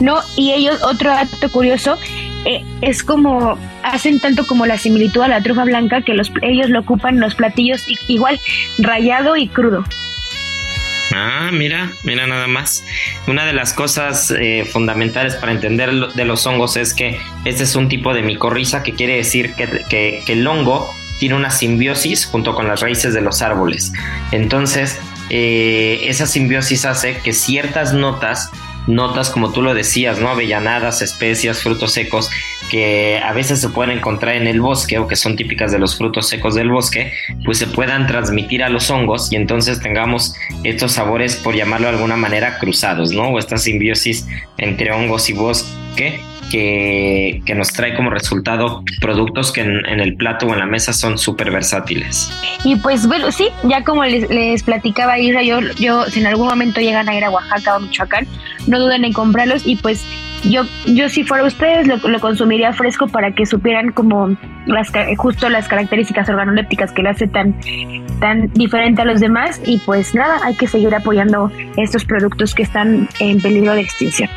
[0.00, 1.98] No, y ellos, otro dato curioso,
[2.46, 6.70] eh, es como, hacen tanto como la similitud a la trufa blanca que los, ellos
[6.70, 8.40] lo ocupan en los platillos igual,
[8.78, 9.84] rayado y crudo.
[11.14, 12.82] Ah, mira, mira nada más.
[13.26, 17.76] Una de las cosas eh, fundamentales para entender de los hongos es que este es
[17.76, 20.90] un tipo de micorriza que quiere decir que, que, que el hongo
[21.22, 23.92] tiene una simbiosis junto con las raíces de los árboles.
[24.32, 24.98] Entonces,
[25.30, 28.50] eh, esa simbiosis hace que ciertas notas
[28.88, 30.30] notas, como tú lo decías, ¿no?
[30.30, 32.28] Avellanadas, especias, frutos secos,
[32.72, 35.96] que a veces se pueden encontrar en el bosque o que son típicas de los
[35.96, 37.12] frutos secos del bosque,
[37.44, 41.94] pues se puedan transmitir a los hongos y entonces tengamos estos sabores, por llamarlo de
[41.94, 43.28] alguna manera, cruzados, ¿no?
[43.28, 44.26] O esta simbiosis
[44.58, 50.52] entre hongos y bosque que, nos trae como resultado productos que en, el plato o
[50.52, 52.30] en la mesa son súper versátiles.
[52.64, 56.80] Y pues bueno, sí, ya como les, platicaba Isra, yo, yo si en algún momento
[56.80, 58.26] llegan a ir a Oaxaca o Michoacán,
[58.66, 60.04] no duden en comprarlos y pues
[60.44, 65.48] yo, yo si fuera ustedes lo, lo, consumiría fresco para que supieran como las justo
[65.48, 67.54] las características organolépticas que le hace tan,
[68.20, 72.62] tan diferente a los demás y pues nada, hay que seguir apoyando estos productos que
[72.62, 74.28] están en peligro de extinción.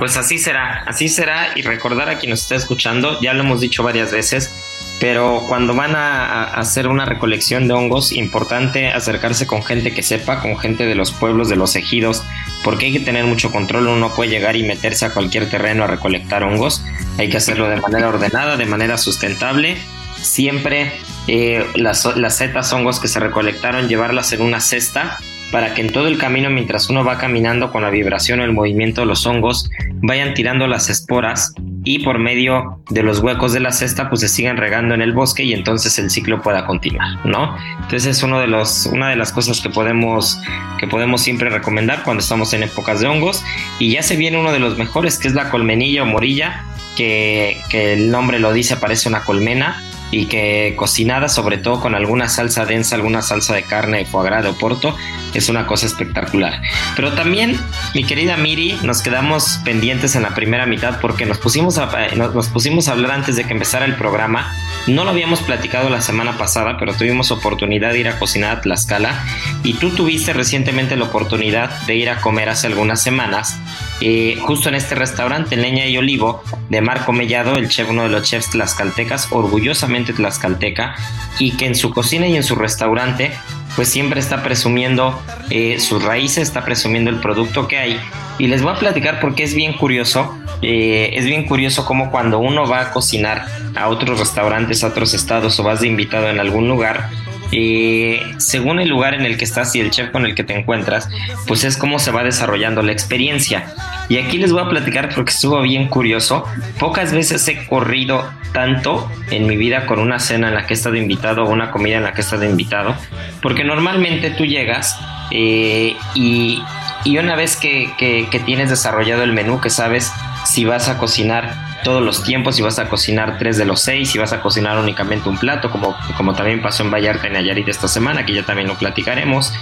[0.00, 3.60] Pues así será, así será y recordar a quien nos está escuchando, ya lo hemos
[3.60, 4.50] dicho varias veces,
[4.98, 10.40] pero cuando van a, hacer una recolección de hongos, importante acercarse con gente que sepa,
[10.40, 12.24] con gente de los pueblos, de los ejidos,
[12.64, 15.84] porque hay que tener mucho control, uno no puede llegar y meterse a cualquier terreno
[15.84, 16.82] a recolectar hongos,
[17.18, 19.76] hay que hacerlo de manera ordenada, de manera sustentable,
[20.16, 20.94] siempre
[21.26, 25.18] eh, las, las setas hongos que se recolectaron, llevarlas en una cesta
[25.50, 28.52] para que en todo el camino mientras uno va caminando con la vibración o el
[28.52, 29.70] movimiento de los hongos
[30.02, 34.28] vayan tirando las esporas y por medio de los huecos de la cesta pues se
[34.28, 37.56] sigan regando en el bosque y entonces el ciclo pueda continuar, ¿no?
[37.82, 40.38] Entonces es uno de los, una de las cosas que podemos,
[40.78, 43.42] que podemos siempre recomendar cuando estamos en épocas de hongos
[43.78, 46.64] y ya se viene uno de los mejores que es la colmenilla o morilla
[46.96, 51.94] que, que el nombre lo dice parece una colmena y que cocinada sobre todo con
[51.94, 54.96] alguna salsa densa, alguna salsa de carne foie gras de oporto,
[55.34, 56.60] es una cosa espectacular.
[56.96, 57.58] Pero también,
[57.94, 62.16] mi querida Miri, nos quedamos pendientes en la primera mitad porque nos pusimos a, eh,
[62.16, 64.52] nos, pusimos a hablar antes de que empezara el programa.
[64.86, 68.60] No lo habíamos platicado la semana pasada, pero tuvimos oportunidad de ir a cocinar a
[68.60, 69.24] Tlaxcala
[69.62, 73.58] y tú tuviste recientemente la oportunidad de ir a comer hace algunas semanas
[74.00, 78.08] eh, justo en este restaurante Leña y Olivo de Marco Mellado, el chef, uno de
[78.08, 80.94] los chefs tlaxcaltecas, orgullosamente tlaxcalteca,
[81.38, 83.32] y que en su cocina y en su restaurante
[83.76, 88.00] pues siempre está presumiendo eh, sus raíces, está presumiendo el producto que hay.
[88.38, 92.38] Y les voy a platicar porque es bien curioso, eh, es bien curioso como cuando
[92.38, 96.38] uno va a cocinar a otros restaurantes, a otros estados o vas de invitado en
[96.38, 97.08] algún lugar,
[97.52, 100.56] eh, según el lugar en el que estás y el chef con el que te
[100.56, 101.08] encuentras,
[101.46, 103.74] pues es cómo se va desarrollando la experiencia.
[104.08, 106.44] Y aquí les voy a platicar porque estuvo bien curioso.
[106.78, 110.76] Pocas veces he corrido tanto en mi vida con una cena en la que he
[110.76, 112.94] estado invitado o una comida en la que he estado invitado,
[113.40, 114.98] porque normalmente tú llegas
[115.30, 116.62] eh, y,
[117.06, 120.12] una vez que, que tienes desarrollado el menú, que sabes
[120.44, 124.10] si vas a cocinar todos los tiempos, si vas a cocinar tres de los seis,
[124.10, 127.68] si vas a cocinar únicamente un plato, como, como también pasó en Vallarta y Nayarit
[127.68, 129.52] esta semana, que ya también lo platicaremos.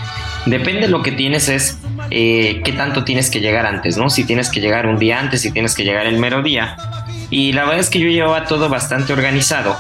[0.46, 1.78] Depende de lo que tienes es
[2.10, 4.10] eh, qué tanto tienes que llegar antes, ¿no?
[4.10, 6.76] Si tienes que llegar un día antes, si tienes que llegar el mero día.
[7.30, 9.76] Y la verdad es que yo llevaba todo bastante organizado.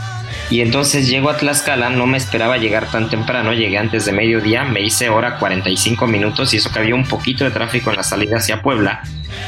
[0.50, 4.64] Y entonces llego a Tlaxcala, no me esperaba llegar tan temprano, llegué antes de mediodía,
[4.64, 8.02] me hice hora 45 minutos y eso que había un poquito de tráfico en la
[8.02, 9.02] salida hacia Puebla,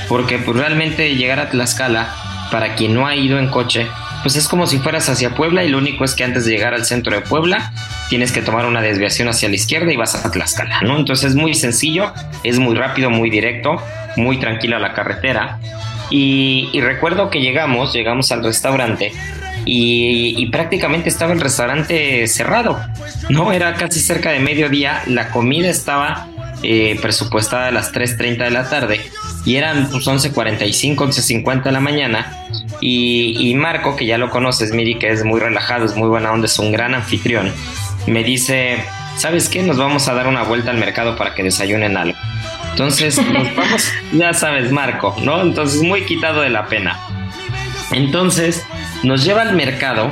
[0.09, 2.15] porque pues, realmente llegar a Tlaxcala
[2.51, 3.87] para quien no ha ido en coche,
[4.23, 6.75] pues es como si fueras hacia Puebla y lo único es que antes de llegar
[6.75, 7.73] al centro de Puebla
[8.11, 10.99] tienes que tomar una desviación hacia la izquierda y vas a Tlaxcala, ¿no?
[10.99, 12.13] Entonces es muy sencillo,
[12.45, 13.83] es muy rápido, muy directo,
[14.17, 15.59] muy tranquila la carretera.
[16.11, 19.13] Y, recuerdo que llegamos, llegamos al restaurante
[19.65, 22.81] y, prácticamente estaba el restaurante cerrado,
[23.29, 23.53] ¿no?
[23.53, 26.29] Era casi cerca de mediodía, la comida estaba
[26.63, 29.01] eh, presupuestada a las 3.30 de la tarde
[29.45, 32.37] y eran pues, 11.45, 11.50 de la mañana.
[32.81, 36.47] Y, Marco, que ya lo conoces, Miri, que es muy relajado, es muy buena onda,
[36.47, 37.53] es un gran anfitrión,
[38.07, 38.85] me dice,
[39.17, 39.63] ¿sabes qué?
[39.63, 42.17] Nos vamos a dar una vuelta al mercado para que desayunen algo.
[42.71, 45.43] Entonces, nos vamos, ya sabes, Marco, ¿no?
[45.43, 46.99] Entonces, muy quitado de la pena.
[47.93, 48.65] Entonces,
[49.03, 50.11] nos lleva al mercado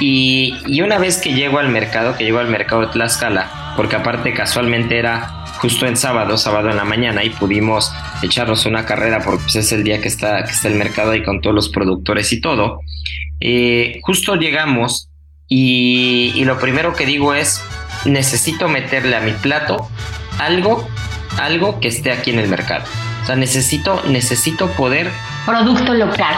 [0.00, 3.96] y, y una vez que llego al mercado, que llego al mercado de Tlaxcala, porque
[3.96, 7.92] aparte casualmente era justo en sábado, sábado en la mañana, y pudimos
[8.22, 11.22] echarnos una carrera porque pues, es el día que está, que está el mercado ahí
[11.22, 12.80] con todos los productores y todo.
[13.40, 15.08] Eh, justo llegamos
[15.48, 17.62] y, lo primero que digo es,
[18.04, 19.88] necesito meterle a mi plato
[20.38, 20.86] algo,
[21.38, 22.84] algo que esté aquí en el mercado.
[23.22, 25.10] O sea, necesito, necesito poder...
[25.46, 26.36] Producto local.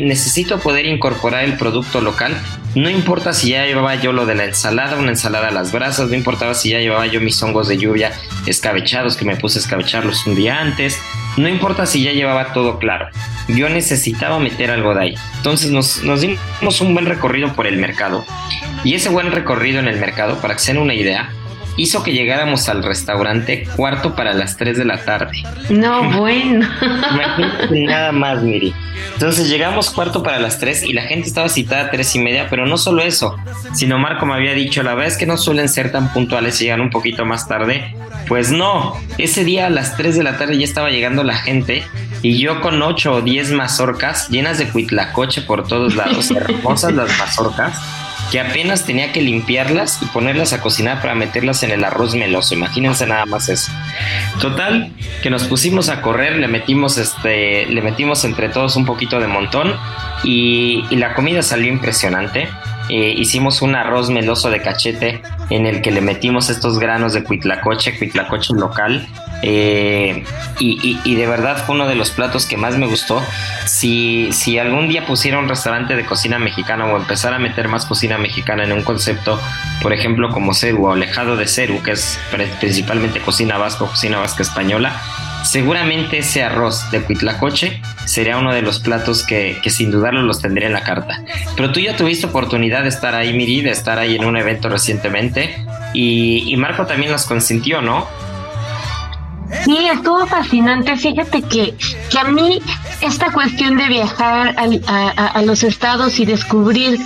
[0.00, 2.36] Necesito poder incorporar el producto local.
[2.74, 6.08] No importa si ya llevaba yo lo de la ensalada, una ensalada a las brasas,
[6.08, 8.12] no importaba si ya llevaba yo mis hongos de lluvia
[8.46, 10.98] escabechados, que me puse a escabecharlos un día antes,
[11.36, 13.08] no importa si ya llevaba todo claro.
[13.48, 15.14] Yo necesitaba meter algo de ahí.
[15.38, 18.24] Entonces nos, nos dimos un buen recorrido por el mercado.
[18.84, 21.30] Y ese buen recorrido en el mercado, para que se den una idea,
[21.80, 25.42] hizo que llegáramos al restaurante cuarto para las 3 de la tarde.
[25.70, 26.68] No, bueno.
[27.70, 28.74] nada más, Miri.
[29.14, 32.46] Entonces llegamos cuarto para las 3 y la gente estaba citada a 3 y media,
[32.50, 33.36] pero no solo eso,
[33.74, 36.64] sino Marco me había dicho, la verdad es que no suelen ser tan puntuales y
[36.64, 37.94] llegan un poquito más tarde.
[38.28, 41.82] Pues no, ese día a las 3 de la tarde ya estaba llegando la gente
[42.22, 47.18] y yo con 8 o 10 mazorcas llenas de cuitlacoche por todos lados, hermosas las
[47.18, 47.78] mazorcas
[48.30, 52.54] que apenas tenía que limpiarlas y ponerlas a cocinar para meterlas en el arroz meloso.
[52.54, 53.72] Imagínense nada más eso.
[54.40, 59.20] Total, que nos pusimos a correr, le metimos este, le metimos entre todos un poquito
[59.20, 59.74] de montón
[60.22, 62.48] y, la comida salió impresionante.
[62.88, 67.24] Eh, hicimos un arroz meloso de cachete en el que le metimos estos granos de
[67.24, 69.08] cuitlacoche, cuitlacoche local.
[69.42, 70.24] Eh,
[70.58, 73.22] y, de verdad fue uno de los platos que más me gustó.
[73.66, 77.86] Si, si algún día pusiera un restaurante de cocina mexicana o empezara a meter más
[77.86, 79.40] cocina mexicana en un concepto,
[79.82, 82.18] por ejemplo, como Ceru o alejado de Ceru, que es
[82.60, 85.00] principalmente cocina vasca o cocina vasca española,
[85.42, 90.66] Seguramente ese arroz de cuitlacoche sería uno de los platos que, sin dudarlo los tendría
[90.66, 91.22] en la carta.
[91.56, 94.68] Pero tú ya tuviste oportunidad de estar ahí, Miri, de estar ahí en un evento
[94.68, 95.64] recientemente
[95.94, 98.06] y, Marco también los consintió, ¿no?
[99.64, 100.96] Sí, estuvo fascinante.
[100.96, 101.74] Fíjate que,
[102.10, 102.60] que a mí
[103.00, 107.00] esta cuestión de viajar a, los estados y descubrir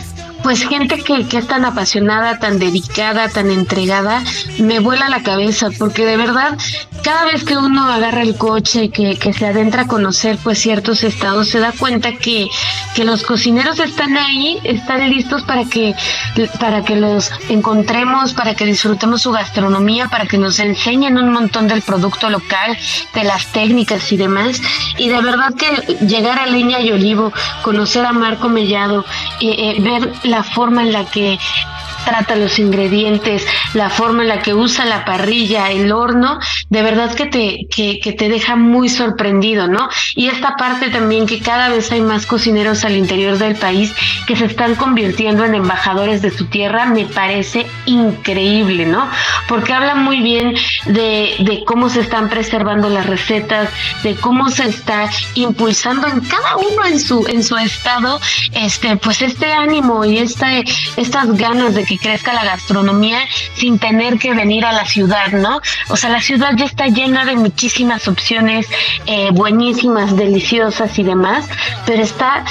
[0.45, 4.23] pues gente que, que, es tan apasionada, tan dedicada, tan entregada,
[4.59, 6.59] me vuela la cabeza, porque de verdad,
[7.03, 11.03] cada vez que uno agarra el coche, que, que se adentra a conocer pues ciertos
[11.03, 12.49] estados, se da cuenta que,
[12.95, 15.95] que los cocineros están ahí, están listos para que,
[16.61, 21.69] para que los encontremos, para que disfrutemos su gastronomía, para que nos enseñen un montón
[21.69, 22.77] del producto local,
[23.15, 24.61] de las técnicas y demás.
[24.99, 27.33] Y de verdad que llegar a Leña y Olivo,
[27.63, 29.07] conocer a Marco Mellado,
[29.41, 31.39] eh, eh, ver la forma en la que
[32.05, 36.39] trata los ingredientes, la forma en la que usa la parrilla, el horno,
[36.71, 39.89] de verdad que te, que, te deja muy sorprendido, ¿no?
[40.15, 43.93] Y esta parte también que cada vez hay más cocineros al interior del país
[44.27, 49.09] que se están convirtiendo en embajadores de su tierra, me parece increíble, ¿no?
[49.49, 50.55] Porque habla muy bien
[50.87, 53.69] de, de cómo se están preservando las recetas,
[54.03, 58.21] de cómo se está impulsando en cada uno en su, en su estado,
[58.53, 60.49] este, pues este ánimo y esta,
[60.97, 63.19] estas ganas de que crezca la gastronomía
[63.55, 65.61] sin tener que venir a la ciudad, ¿no?
[65.89, 68.67] O sea, la ciudad ya está llena de muchísimas opciones
[69.07, 71.49] eh, buenísimas, deliciosas y demás,
[71.87, 72.45] pero está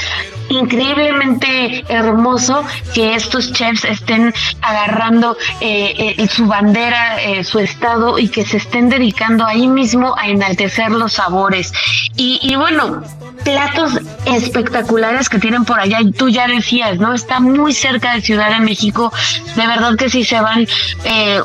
[0.50, 2.64] increíblemente hermoso
[2.94, 8.58] que estos chefs estén agarrando eh, eh, su bandera, eh, su estado y que se
[8.58, 11.72] estén dedicando ahí mismo a enaltecer los sabores.
[12.16, 13.04] Y, y bueno,
[13.44, 17.14] platos espectaculares que tienen por allá tú ya decías, ¿no?
[17.14, 19.12] Está muy cerca de Ciudad de México,
[19.56, 20.66] de verdad que si se van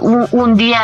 [0.00, 0.80] un, día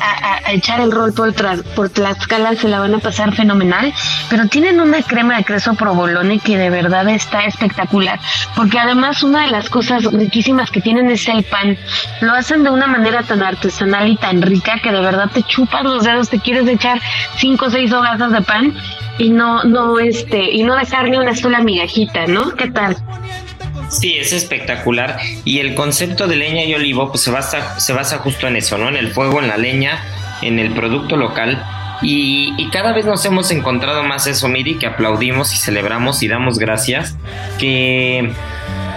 [0.00, 1.32] a, echar el rol por,
[1.74, 3.92] por Tlaxcala se la van a pasar fenomenal,
[4.28, 8.18] pero tienen una crema de queso provolone que de verdad está espectacular,
[8.54, 11.76] porque además una de las cosas riquísimas que tienen es el pan.
[12.20, 15.82] Lo hacen de una manera tan artesanal y tan rica que de verdad te chupas
[15.84, 17.00] los dedos, te quieres echar
[17.36, 18.74] cinco o seis hogazas de pan
[19.18, 22.54] y no, no, este, y no dejar ni una sola migajita, ¿no?
[22.54, 22.96] ¿Qué tal?
[23.88, 25.18] Sí, es espectacular.
[25.44, 28.78] Y el concepto de leña y olivo, pues se basa, se basa justo en eso,
[28.78, 28.88] ¿no?
[28.88, 29.98] En el fuego, en la leña,
[30.42, 31.64] en el producto local
[32.02, 36.58] y, cada vez nos hemos encontrado más eso, Miri, que aplaudimos y celebramos y damos
[36.58, 37.16] gracias,
[37.58, 38.32] que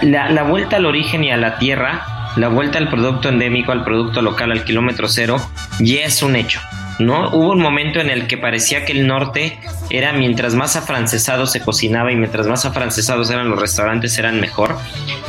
[0.02, 3.84] la, la vuelta al origen y a la tierra, la vuelta al producto endémico, al
[3.84, 5.36] producto local, al kilómetro cero,
[5.80, 6.60] ya es un hecho.
[6.98, 7.30] ¿no?
[7.30, 9.58] Hubo un momento en el que parecía que el norte
[9.90, 14.76] era mientras más afrancesado se cocinaba y mientras más afrancesados eran los restaurantes eran mejor,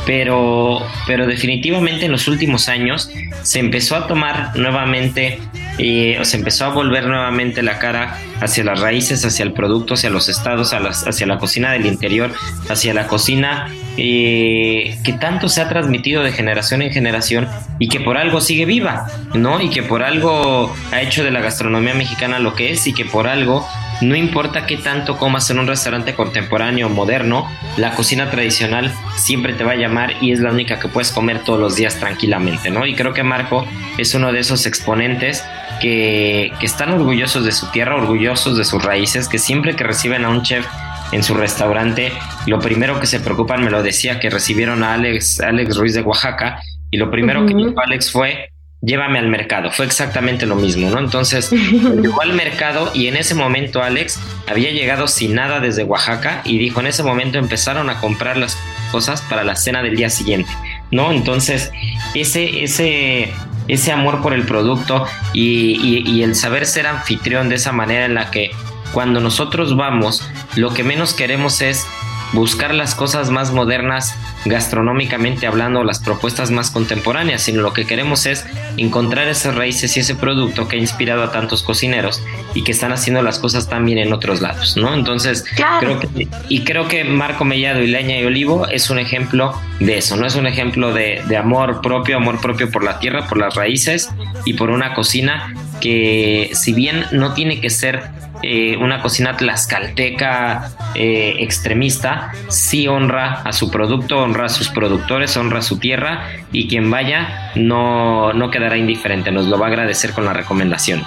[0.05, 3.09] pero, pero definitivamente en los últimos años
[3.41, 5.39] se empezó a tomar nuevamente
[5.78, 10.09] eh, se empezó a volver nuevamente la cara hacia las raíces, hacia el producto, hacia
[10.09, 12.32] los estados, hacia la cocina del interior,
[12.69, 17.47] hacia la cocina eh, que tanto se ha transmitido de generación en generación
[17.80, 19.61] y que por algo sigue viva, ¿no?
[19.61, 23.05] Y que por algo ha hecho de la gastronomía mexicana lo que es y que
[23.05, 23.67] por algo
[24.01, 29.53] no importa qué tanto comas en un restaurante contemporáneo o moderno, la cocina tradicional siempre
[29.53, 32.69] te va a llamar y es la única que puedes comer todos los días tranquilamente,
[32.69, 32.86] ¿no?
[32.86, 33.65] Y creo que Marco
[33.97, 35.43] es uno de esos exponentes
[35.82, 40.30] que, están orgullosos de su tierra, orgullosos de sus raíces, que siempre que reciben a
[40.30, 40.65] un chef
[41.11, 42.11] en su restaurante,
[42.47, 46.01] lo primero que se preocupan, me lo decía, que recibieron a Alex, Alex Ruiz de
[46.01, 46.59] Oaxaca,
[46.89, 48.49] y lo primero que dijo Alex fue,
[48.84, 49.71] llévame al mercado.
[49.71, 50.99] Fue exactamente lo mismo, ¿no?
[50.99, 56.41] Entonces, llegó al mercado y en ese momento Alex había llegado sin nada desde Oaxaca
[56.43, 58.57] y dijo, en ese momento empezaron a comprar las
[58.91, 60.51] cosas para la cena del día siguiente,
[60.91, 61.11] ¿no?
[61.11, 61.71] Entonces,
[62.13, 63.34] ese, ese,
[63.68, 68.32] ese amor por el producto y, el saber ser anfitrión de esa manera en la
[68.32, 68.51] que
[68.93, 71.86] cuando nosotros vamos, lo que menos queremos es
[72.34, 74.15] buscar las cosas más modernas
[74.45, 78.45] gastronómicamente hablando, las propuestas más contemporáneas, sino lo que queremos es
[78.77, 82.21] encontrar esas raíces y ese producto que ha inspirado a tantos cocineros
[82.53, 84.93] y que están haciendo las cosas también en otros lados, ¿no?
[84.93, 85.45] Entonces,
[85.79, 89.97] creo que, y creo que Marco Mellado y Leña y Olivo es un ejemplo de
[89.97, 90.25] eso, ¿no?
[90.25, 94.09] Es un ejemplo de, de amor propio, amor propio por la tierra, por las raíces
[94.45, 98.03] y por una cocina que si bien no tiene que ser
[98.43, 105.35] eh, una cocina tlaxcalteca eh, extremista, sí honra a su producto, honra a sus productores,
[105.37, 109.69] honra a su tierra y quien vaya no, no quedará indiferente, nos lo va a
[109.69, 111.03] agradecer con la recomendación.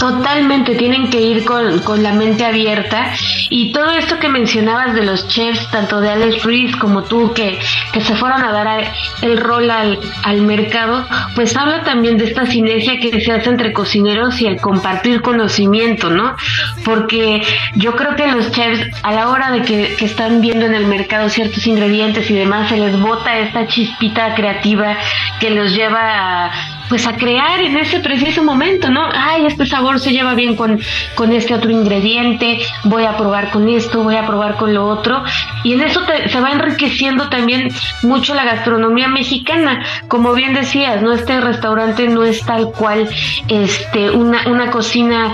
[0.00, 3.12] Totalmente, tienen que ir con, la mente abierta.
[3.50, 7.58] Y todo esto que mencionabas de los chefs, tanto de Alex Ruiz como tú, que,
[7.92, 8.90] que se fueron a dar
[9.20, 13.74] el rol al, al mercado, pues habla también de esta sinergia que se hace entre
[13.74, 16.34] cocineros y el compartir conocimiento, ¿no?
[16.82, 17.42] Porque
[17.74, 20.86] yo creo que los chefs, a la hora de que, que están viendo en el
[20.86, 24.96] mercado ciertos ingredientes y demás, se les bota esta chispita creativa
[25.40, 29.08] que los lleva a pues a crear en ese preciso momento, ¿no?
[29.14, 30.80] Ay, este sabor se lleva bien con,
[31.14, 35.22] con este otro ingrediente, voy a probar con esto, voy a probar con lo otro.
[35.62, 37.68] Y en eso se va enriqueciendo también
[38.02, 39.84] mucho la gastronomía mexicana.
[40.08, 41.12] Como bien decías, ¿no?
[41.12, 43.08] Este restaurante no es tal cual
[43.46, 45.32] este, una, una cocina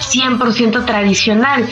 [0.00, 1.66] 100% tradicional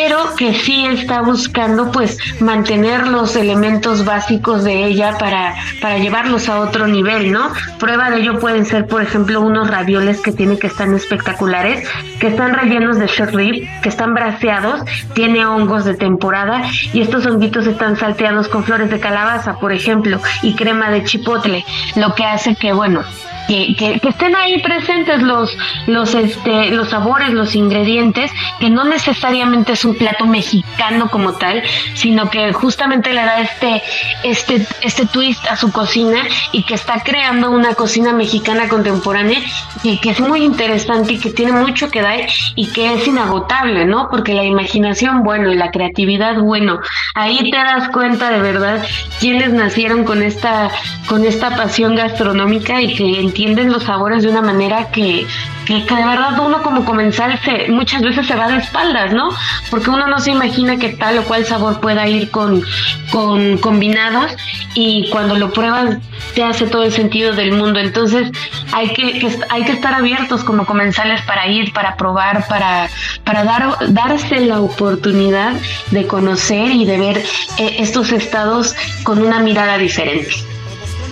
[0.00, 6.48] pero que sí está buscando pues mantener los elementos básicos de ella para, para llevarlos
[6.48, 7.50] a otro nivel, ¿no?
[7.80, 11.88] Prueba de ello pueden ser, por ejemplo, unos ravioles que tiene que están espectaculares,
[12.20, 14.82] que están rellenos de rib, que están braseados,
[15.14, 20.20] tiene hongos de temporada y estos honguitos están salteados con flores de calabaza, por ejemplo,
[20.42, 21.64] y crema de chipotle,
[21.96, 23.02] lo que hace que, bueno,
[23.48, 28.30] que, que, estén ahí presentes los, los, este, los sabores, los ingredientes,
[28.60, 31.62] que no necesariamente es un plato mexicano como tal,
[31.94, 33.82] sino que justamente le da este,
[34.22, 36.20] este, este twist a su cocina
[36.52, 39.40] y que está creando una cocina mexicana contemporánea
[39.82, 42.20] y que es muy interesante y que tiene mucho que dar
[42.54, 44.08] y que es inagotable, ¿no?
[44.10, 46.78] Porque la imaginación, bueno, y la creatividad, bueno,
[47.14, 48.84] ahí te das cuenta de verdad
[49.20, 50.70] quiénes nacieron con esta,
[51.06, 53.04] con esta pasión gastronómica y que
[53.38, 55.24] entienden los sabores de una manera que,
[55.64, 59.28] que, de verdad uno como comensal se, muchas veces se va de espaldas, ¿no?
[59.70, 62.64] Porque uno no se imagina que tal o cual sabor pueda ir con,
[63.12, 64.32] con combinados
[64.74, 65.98] y cuando lo pruebas
[66.34, 67.78] te hace todo el sentido del mundo.
[67.78, 68.32] Entonces
[68.72, 72.88] hay que, hay que estar abiertos como comensales para ir, para probar, para,
[73.22, 75.52] para dar, darse la oportunidad
[75.92, 77.18] de conocer y de ver
[77.58, 78.74] eh, estos estados
[79.04, 80.34] con una mirada diferente.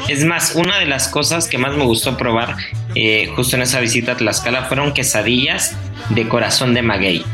[0.09, 2.57] Es más, una de las cosas que más me gustó probar
[2.95, 5.77] eh, justo en esa visita a Tlaxcala fueron quesadillas
[6.11, 7.25] de corazón de maguey.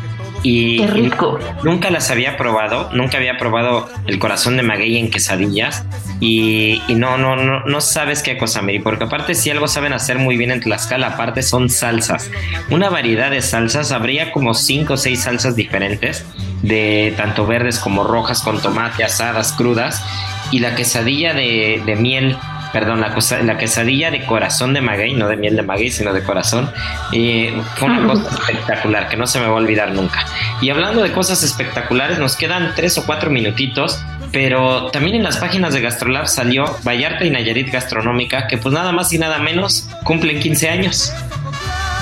[0.43, 1.39] Y Qué rico.
[1.62, 5.85] nunca las había probado, nunca había probado el corazón de maguey en quesadillas.
[6.18, 10.18] Y, no, no, no, no sabes qué cosa, Miri, porque aparte si algo saben hacer
[10.18, 12.31] muy bien en Tlaxcala, aparte son salsas.
[12.70, 16.25] Una variedad de salsas, habría como cinco o seis salsas diferentes,
[16.62, 20.03] de tanto verdes como rojas, con tomate, asadas, crudas.
[20.51, 22.37] Y la quesadilla de, de miel
[22.73, 26.12] perdón, la, cosa, la quesadilla de corazón de maguey, no de miel de maguey, sino
[26.12, 26.70] de corazón,
[27.12, 30.27] eh, fue una cosa espectacular que no se me va a olvidar nunca.
[30.61, 34.03] Y hablando de cosas espectaculares, nos quedan tres o cuatro minutitos,
[34.33, 38.93] pero también en las páginas de Gastrolab salió Vallarta y Nayarit Gastronómica, que pues nada
[38.93, 41.12] más y nada menos cumplen 15 años.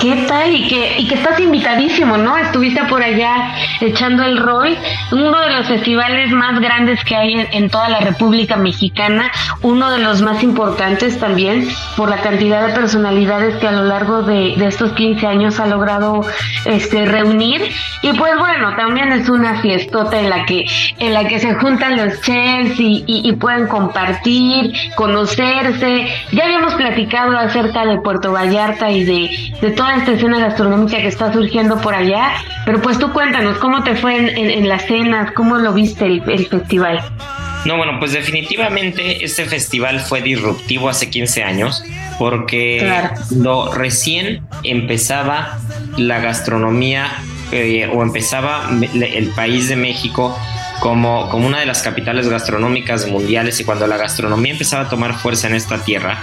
[0.00, 0.54] ¿Qué tal?
[0.54, 2.34] Y que, y que estás invitadísimo, ¿no?
[2.38, 4.74] Estuviste por allá echando el rol,
[5.12, 9.30] uno de los festivales más grandes que hay en, toda la República Mexicana,
[9.60, 14.22] uno de los más importantes también por la cantidad de personalidades que a lo largo
[14.22, 16.22] de, estos 15 años ha logrado
[16.64, 17.70] este reunir.
[18.00, 20.64] Y pues bueno, también es una fiestota en la que,
[20.98, 26.08] en la que se juntan los chefs y, y pueden compartir, conocerse.
[26.32, 31.08] Ya habíamos platicado acerca de Puerto Vallarta y de, de toda esta escena gastronómica que
[31.08, 32.32] está surgiendo por allá,
[32.64, 35.32] pero pues tú cuéntanos, ¿cómo te fue en, las cenas?
[35.32, 37.00] ¿Cómo lo viste el, festival?
[37.64, 41.84] No, bueno, pues definitivamente este festival fue disruptivo hace 15 años
[42.18, 42.90] porque
[43.36, 45.58] lo recién empezaba
[45.96, 47.08] la gastronomía
[47.52, 50.36] eh, o empezaba el país de México
[50.80, 55.14] como, como una de las capitales gastronómicas mundiales y cuando la gastronomía empezaba a tomar
[55.14, 56.18] fuerza en esta tierra,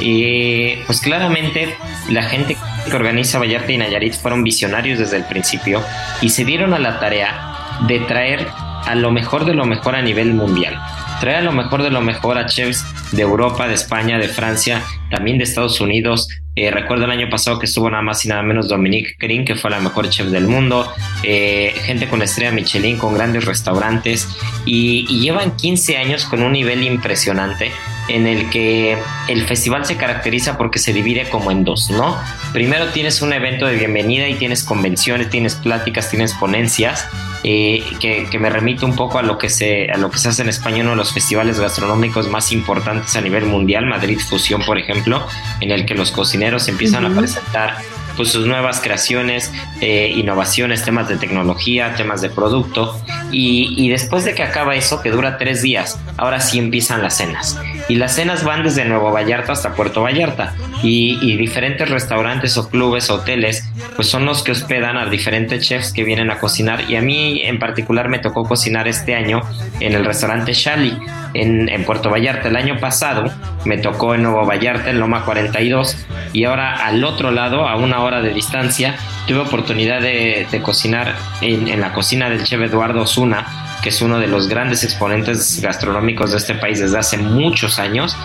[0.00, 1.74] eh, pues claramente
[2.08, 2.56] la gente
[2.88, 5.82] que organiza Vallarta y Nayarit fueron visionarios desde el principio
[6.20, 8.46] y se dieron a la tarea de traer
[8.86, 10.78] a lo mejor de lo mejor a nivel mundial.
[11.20, 14.82] Traer a lo mejor de lo mejor a chefs de Europa, de España, de Francia,
[15.10, 16.28] también de Estados Unidos.
[16.56, 19.54] Eh, recuerdo el año pasado que estuvo nada más y nada menos Dominique Green, que
[19.54, 20.90] fue la mejor chef del mundo.
[21.22, 24.28] Eh, gente con estrella Michelin, con grandes restaurantes.
[24.64, 27.70] Y, y llevan 15 años con un nivel impresionante
[28.08, 32.18] en el que el festival se caracteriza porque se divide como en dos, ¿no?
[32.52, 37.06] Primero tienes un evento de bienvenida y tienes convenciones, tienes pláticas, tienes ponencias,
[37.44, 40.42] eh, que, me remite un poco a lo que se a lo que se hace
[40.42, 44.78] en España uno de los festivales gastronómicos más importantes a nivel mundial, Madrid Fusión, por
[44.78, 45.26] ejemplo,
[45.60, 47.76] en el que los cocineros empiezan a presentar
[48.16, 53.00] pues, sus nuevas creaciones, eh, innovaciones, temas de tecnología, temas de producto.
[53.32, 57.58] Y, después de que acaba eso, que dura tres días, ahora sí empiezan las cenas.
[57.88, 60.54] Y las cenas van desde Nuevo Vallarta hasta Puerto Vallarta.
[60.82, 66.04] Y, diferentes restaurantes o clubes, hoteles, pues son los que hospedan a diferentes chefs que
[66.04, 66.90] vienen a cocinar.
[66.90, 69.40] Y a mí en particular me tocó cocinar este año
[69.80, 70.98] en el restaurante Shali
[71.34, 72.48] en, en Puerto Vallarta.
[72.48, 73.32] El año pasado
[73.64, 75.96] me tocó en Nuevo Vallarta, en Loma 42.
[76.32, 78.96] Y ahora al otro lado, a una hora de distancia,
[79.26, 84.18] tuve oportunidad de, cocinar en, en, la cocina del chef Eduardo Zuna que es uno
[84.18, 88.16] de los grandes exponentes gastronómicos de este país desde hace muchos años.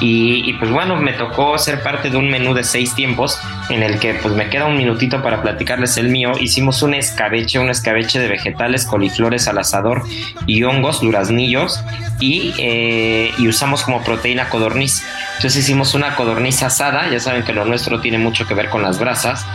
[0.00, 3.38] Y, pues bueno, me tocó ser parte de un menú de seis tiempos
[3.68, 6.32] en el que pues me queda un minutito para platicarles el mío.
[6.40, 10.02] Hicimos un escabeche, un escabeche de vegetales, coliflores al asador
[10.46, 11.80] y hongos, duraznillos
[12.18, 15.02] y, eh, y usamos como proteína codorniz.
[15.36, 18.82] Entonces hicimos una codorniz asada, ya saben que lo nuestro tiene mucho que ver con
[18.82, 19.46] las brasas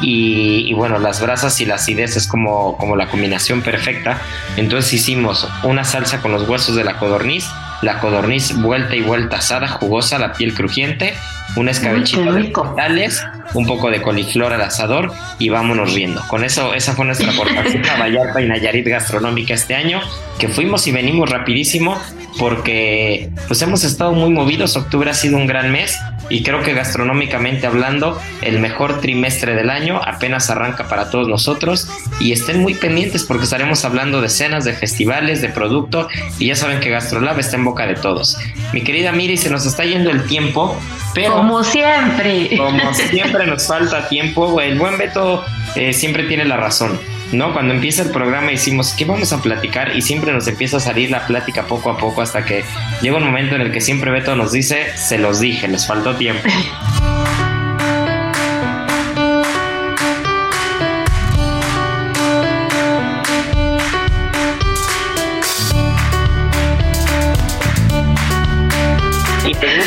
[0.00, 4.20] y, bueno, las brasas y la acidez es como, como la combinación perfecta.
[4.56, 7.46] Entonces hicimos una salsa con los huesos de la codorniz,
[7.82, 11.14] la codorniz vuelta y vuelta asada, jugosa, la piel crujiente,
[11.56, 13.22] un escabechito de vegetales,
[13.54, 16.22] un poco de coliflor al asador y vámonos riendo.
[16.28, 20.00] Con eso, esa fue nuestra aportación a Vallarta y Nayarit Gastronómica este año,
[20.38, 21.98] que fuimos y venimos rapidísimo
[22.38, 26.74] porque pues hemos estado muy movidos, octubre ha sido un gran mes y creo que
[26.74, 31.88] gastronómicamente hablando el mejor trimestre del año apenas arranca para todos nosotros
[32.20, 36.08] y estén muy pendientes porque estaremos hablando de cenas, de festivales, de producto
[36.38, 38.38] y ya saben que GastroLab está en boca de todos.
[38.72, 40.78] Mi querida Miri, se nos está yendo el tiempo,
[41.14, 41.34] pero...
[41.34, 42.56] Como siempre.
[42.56, 46.98] Como siempre nos falta tiempo, el buen Beto eh, siempre tiene la razón.
[47.32, 47.52] ¿No?
[47.52, 49.96] Cuando empieza el programa decimos, ¿qué vamos a platicar?
[49.96, 52.64] Y siempre nos empieza a salir la plática poco a poco hasta que
[53.02, 56.16] llega un momento en el que siempre Beto nos dice, se los dije, les faltó
[56.16, 56.42] tiempo.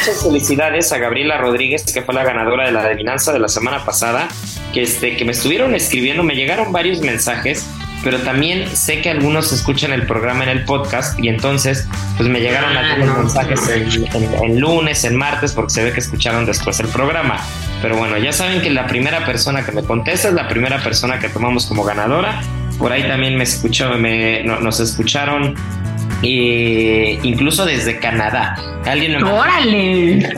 [0.09, 3.85] muchas felicidades a Gabriela Rodríguez, que fue la ganadora de la adivinanza de la semana
[3.85, 4.27] pasada
[4.73, 7.67] que, este, que me estuvieron escribiendo, me llegaron varios mensajes,
[8.03, 11.87] pero también sé que algunos escuchan el programa en el podcast y entonces
[12.17, 16.45] pues me llegaron ah, algunos mensajes en, lunes, en martes, porque se ve que escucharon
[16.45, 17.37] después el programa.
[17.81, 21.19] Pero bueno, ya saben que la primera persona que me contesta es la primera persona
[21.19, 22.41] que tomamos como ganadora.
[22.79, 25.55] Por ahí también me escuchó, me, nos escucharon
[26.21, 28.55] eh, incluso desde Canadá.
[28.85, 30.29] Alguien me ¡Órale!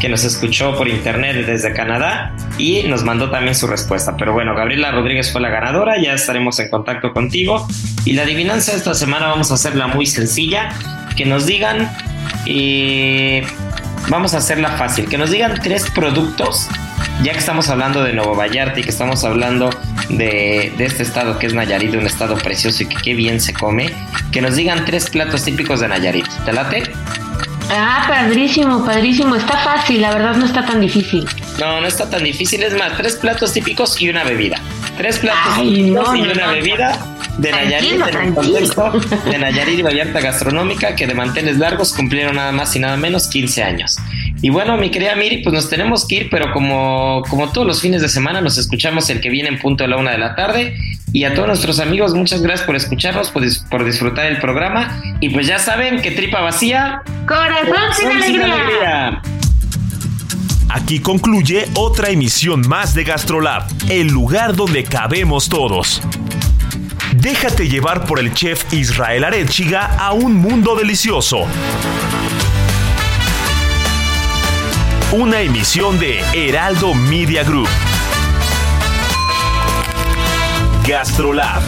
[0.00, 4.16] que nos escuchó por internet desde Canadá y nos mandó también su respuesta.
[4.16, 7.66] Pero bueno, Gabriela Rodríguez fue la ganadora, ya estaremos en contacto contigo.
[8.04, 10.68] Y la adivinanza de esta semana vamos a hacerla muy sencilla,
[11.16, 11.90] que nos digan,
[12.46, 13.44] eh,
[14.08, 16.68] vamos a hacerla fácil, que nos digan tres productos,
[17.22, 19.70] ya que estamos hablando de Nuevo Vallarta y que estamos hablando
[20.08, 23.52] de, de este estado que es Nayarit, un estado precioso y que qué bien se
[23.52, 23.92] come,
[24.32, 26.26] que nos digan tres platos típicos de Nayarit.
[26.44, 26.82] ¿Te late?
[27.70, 29.34] Ah, padrísimo, padrísimo.
[29.34, 31.26] Está fácil, la verdad no está tan difícil.
[31.58, 32.62] No, no está tan difícil.
[32.62, 34.60] Es más, tres platos típicos y una bebida.
[34.96, 36.98] Tres platos típicos y una bebida
[37.38, 38.92] de Nayarit en el contexto
[39.30, 43.28] de Nayarit y Vallarta Gastronómica que de manteles largos cumplieron nada más y nada menos
[43.28, 43.98] 15 años.
[44.42, 47.80] Y bueno, mi querida Miri, pues nos tenemos que ir, pero como, como todos los
[47.80, 50.34] fines de semana nos escuchamos el que viene en punto de la una de la
[50.34, 50.76] tarde.
[51.12, 55.00] Y a todos nuestros amigos, muchas gracias por escucharnos, por, por disfrutar el programa.
[55.20, 57.02] Y pues ya saben que tripa vacía.
[57.26, 59.22] Corazón, sin, alegría.
[60.68, 66.02] Aquí concluye otra emisión más de GastroLab, el lugar donde cabemos todos.
[67.14, 71.46] Déjate llevar por el chef Israel Arechiga a un mundo delicioso.
[75.12, 77.68] Una emisión de Heraldo Media Group.
[80.84, 81.62] GastroLab.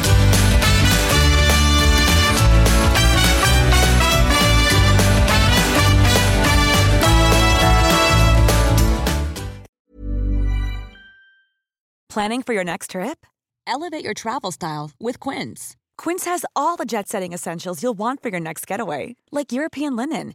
[12.09, 13.25] Planning for your next trip?
[13.69, 15.77] Elevate your travel style with Quince.
[15.97, 19.95] Quince has all the jet setting essentials you'll want for your next getaway, like European
[19.95, 20.35] linen,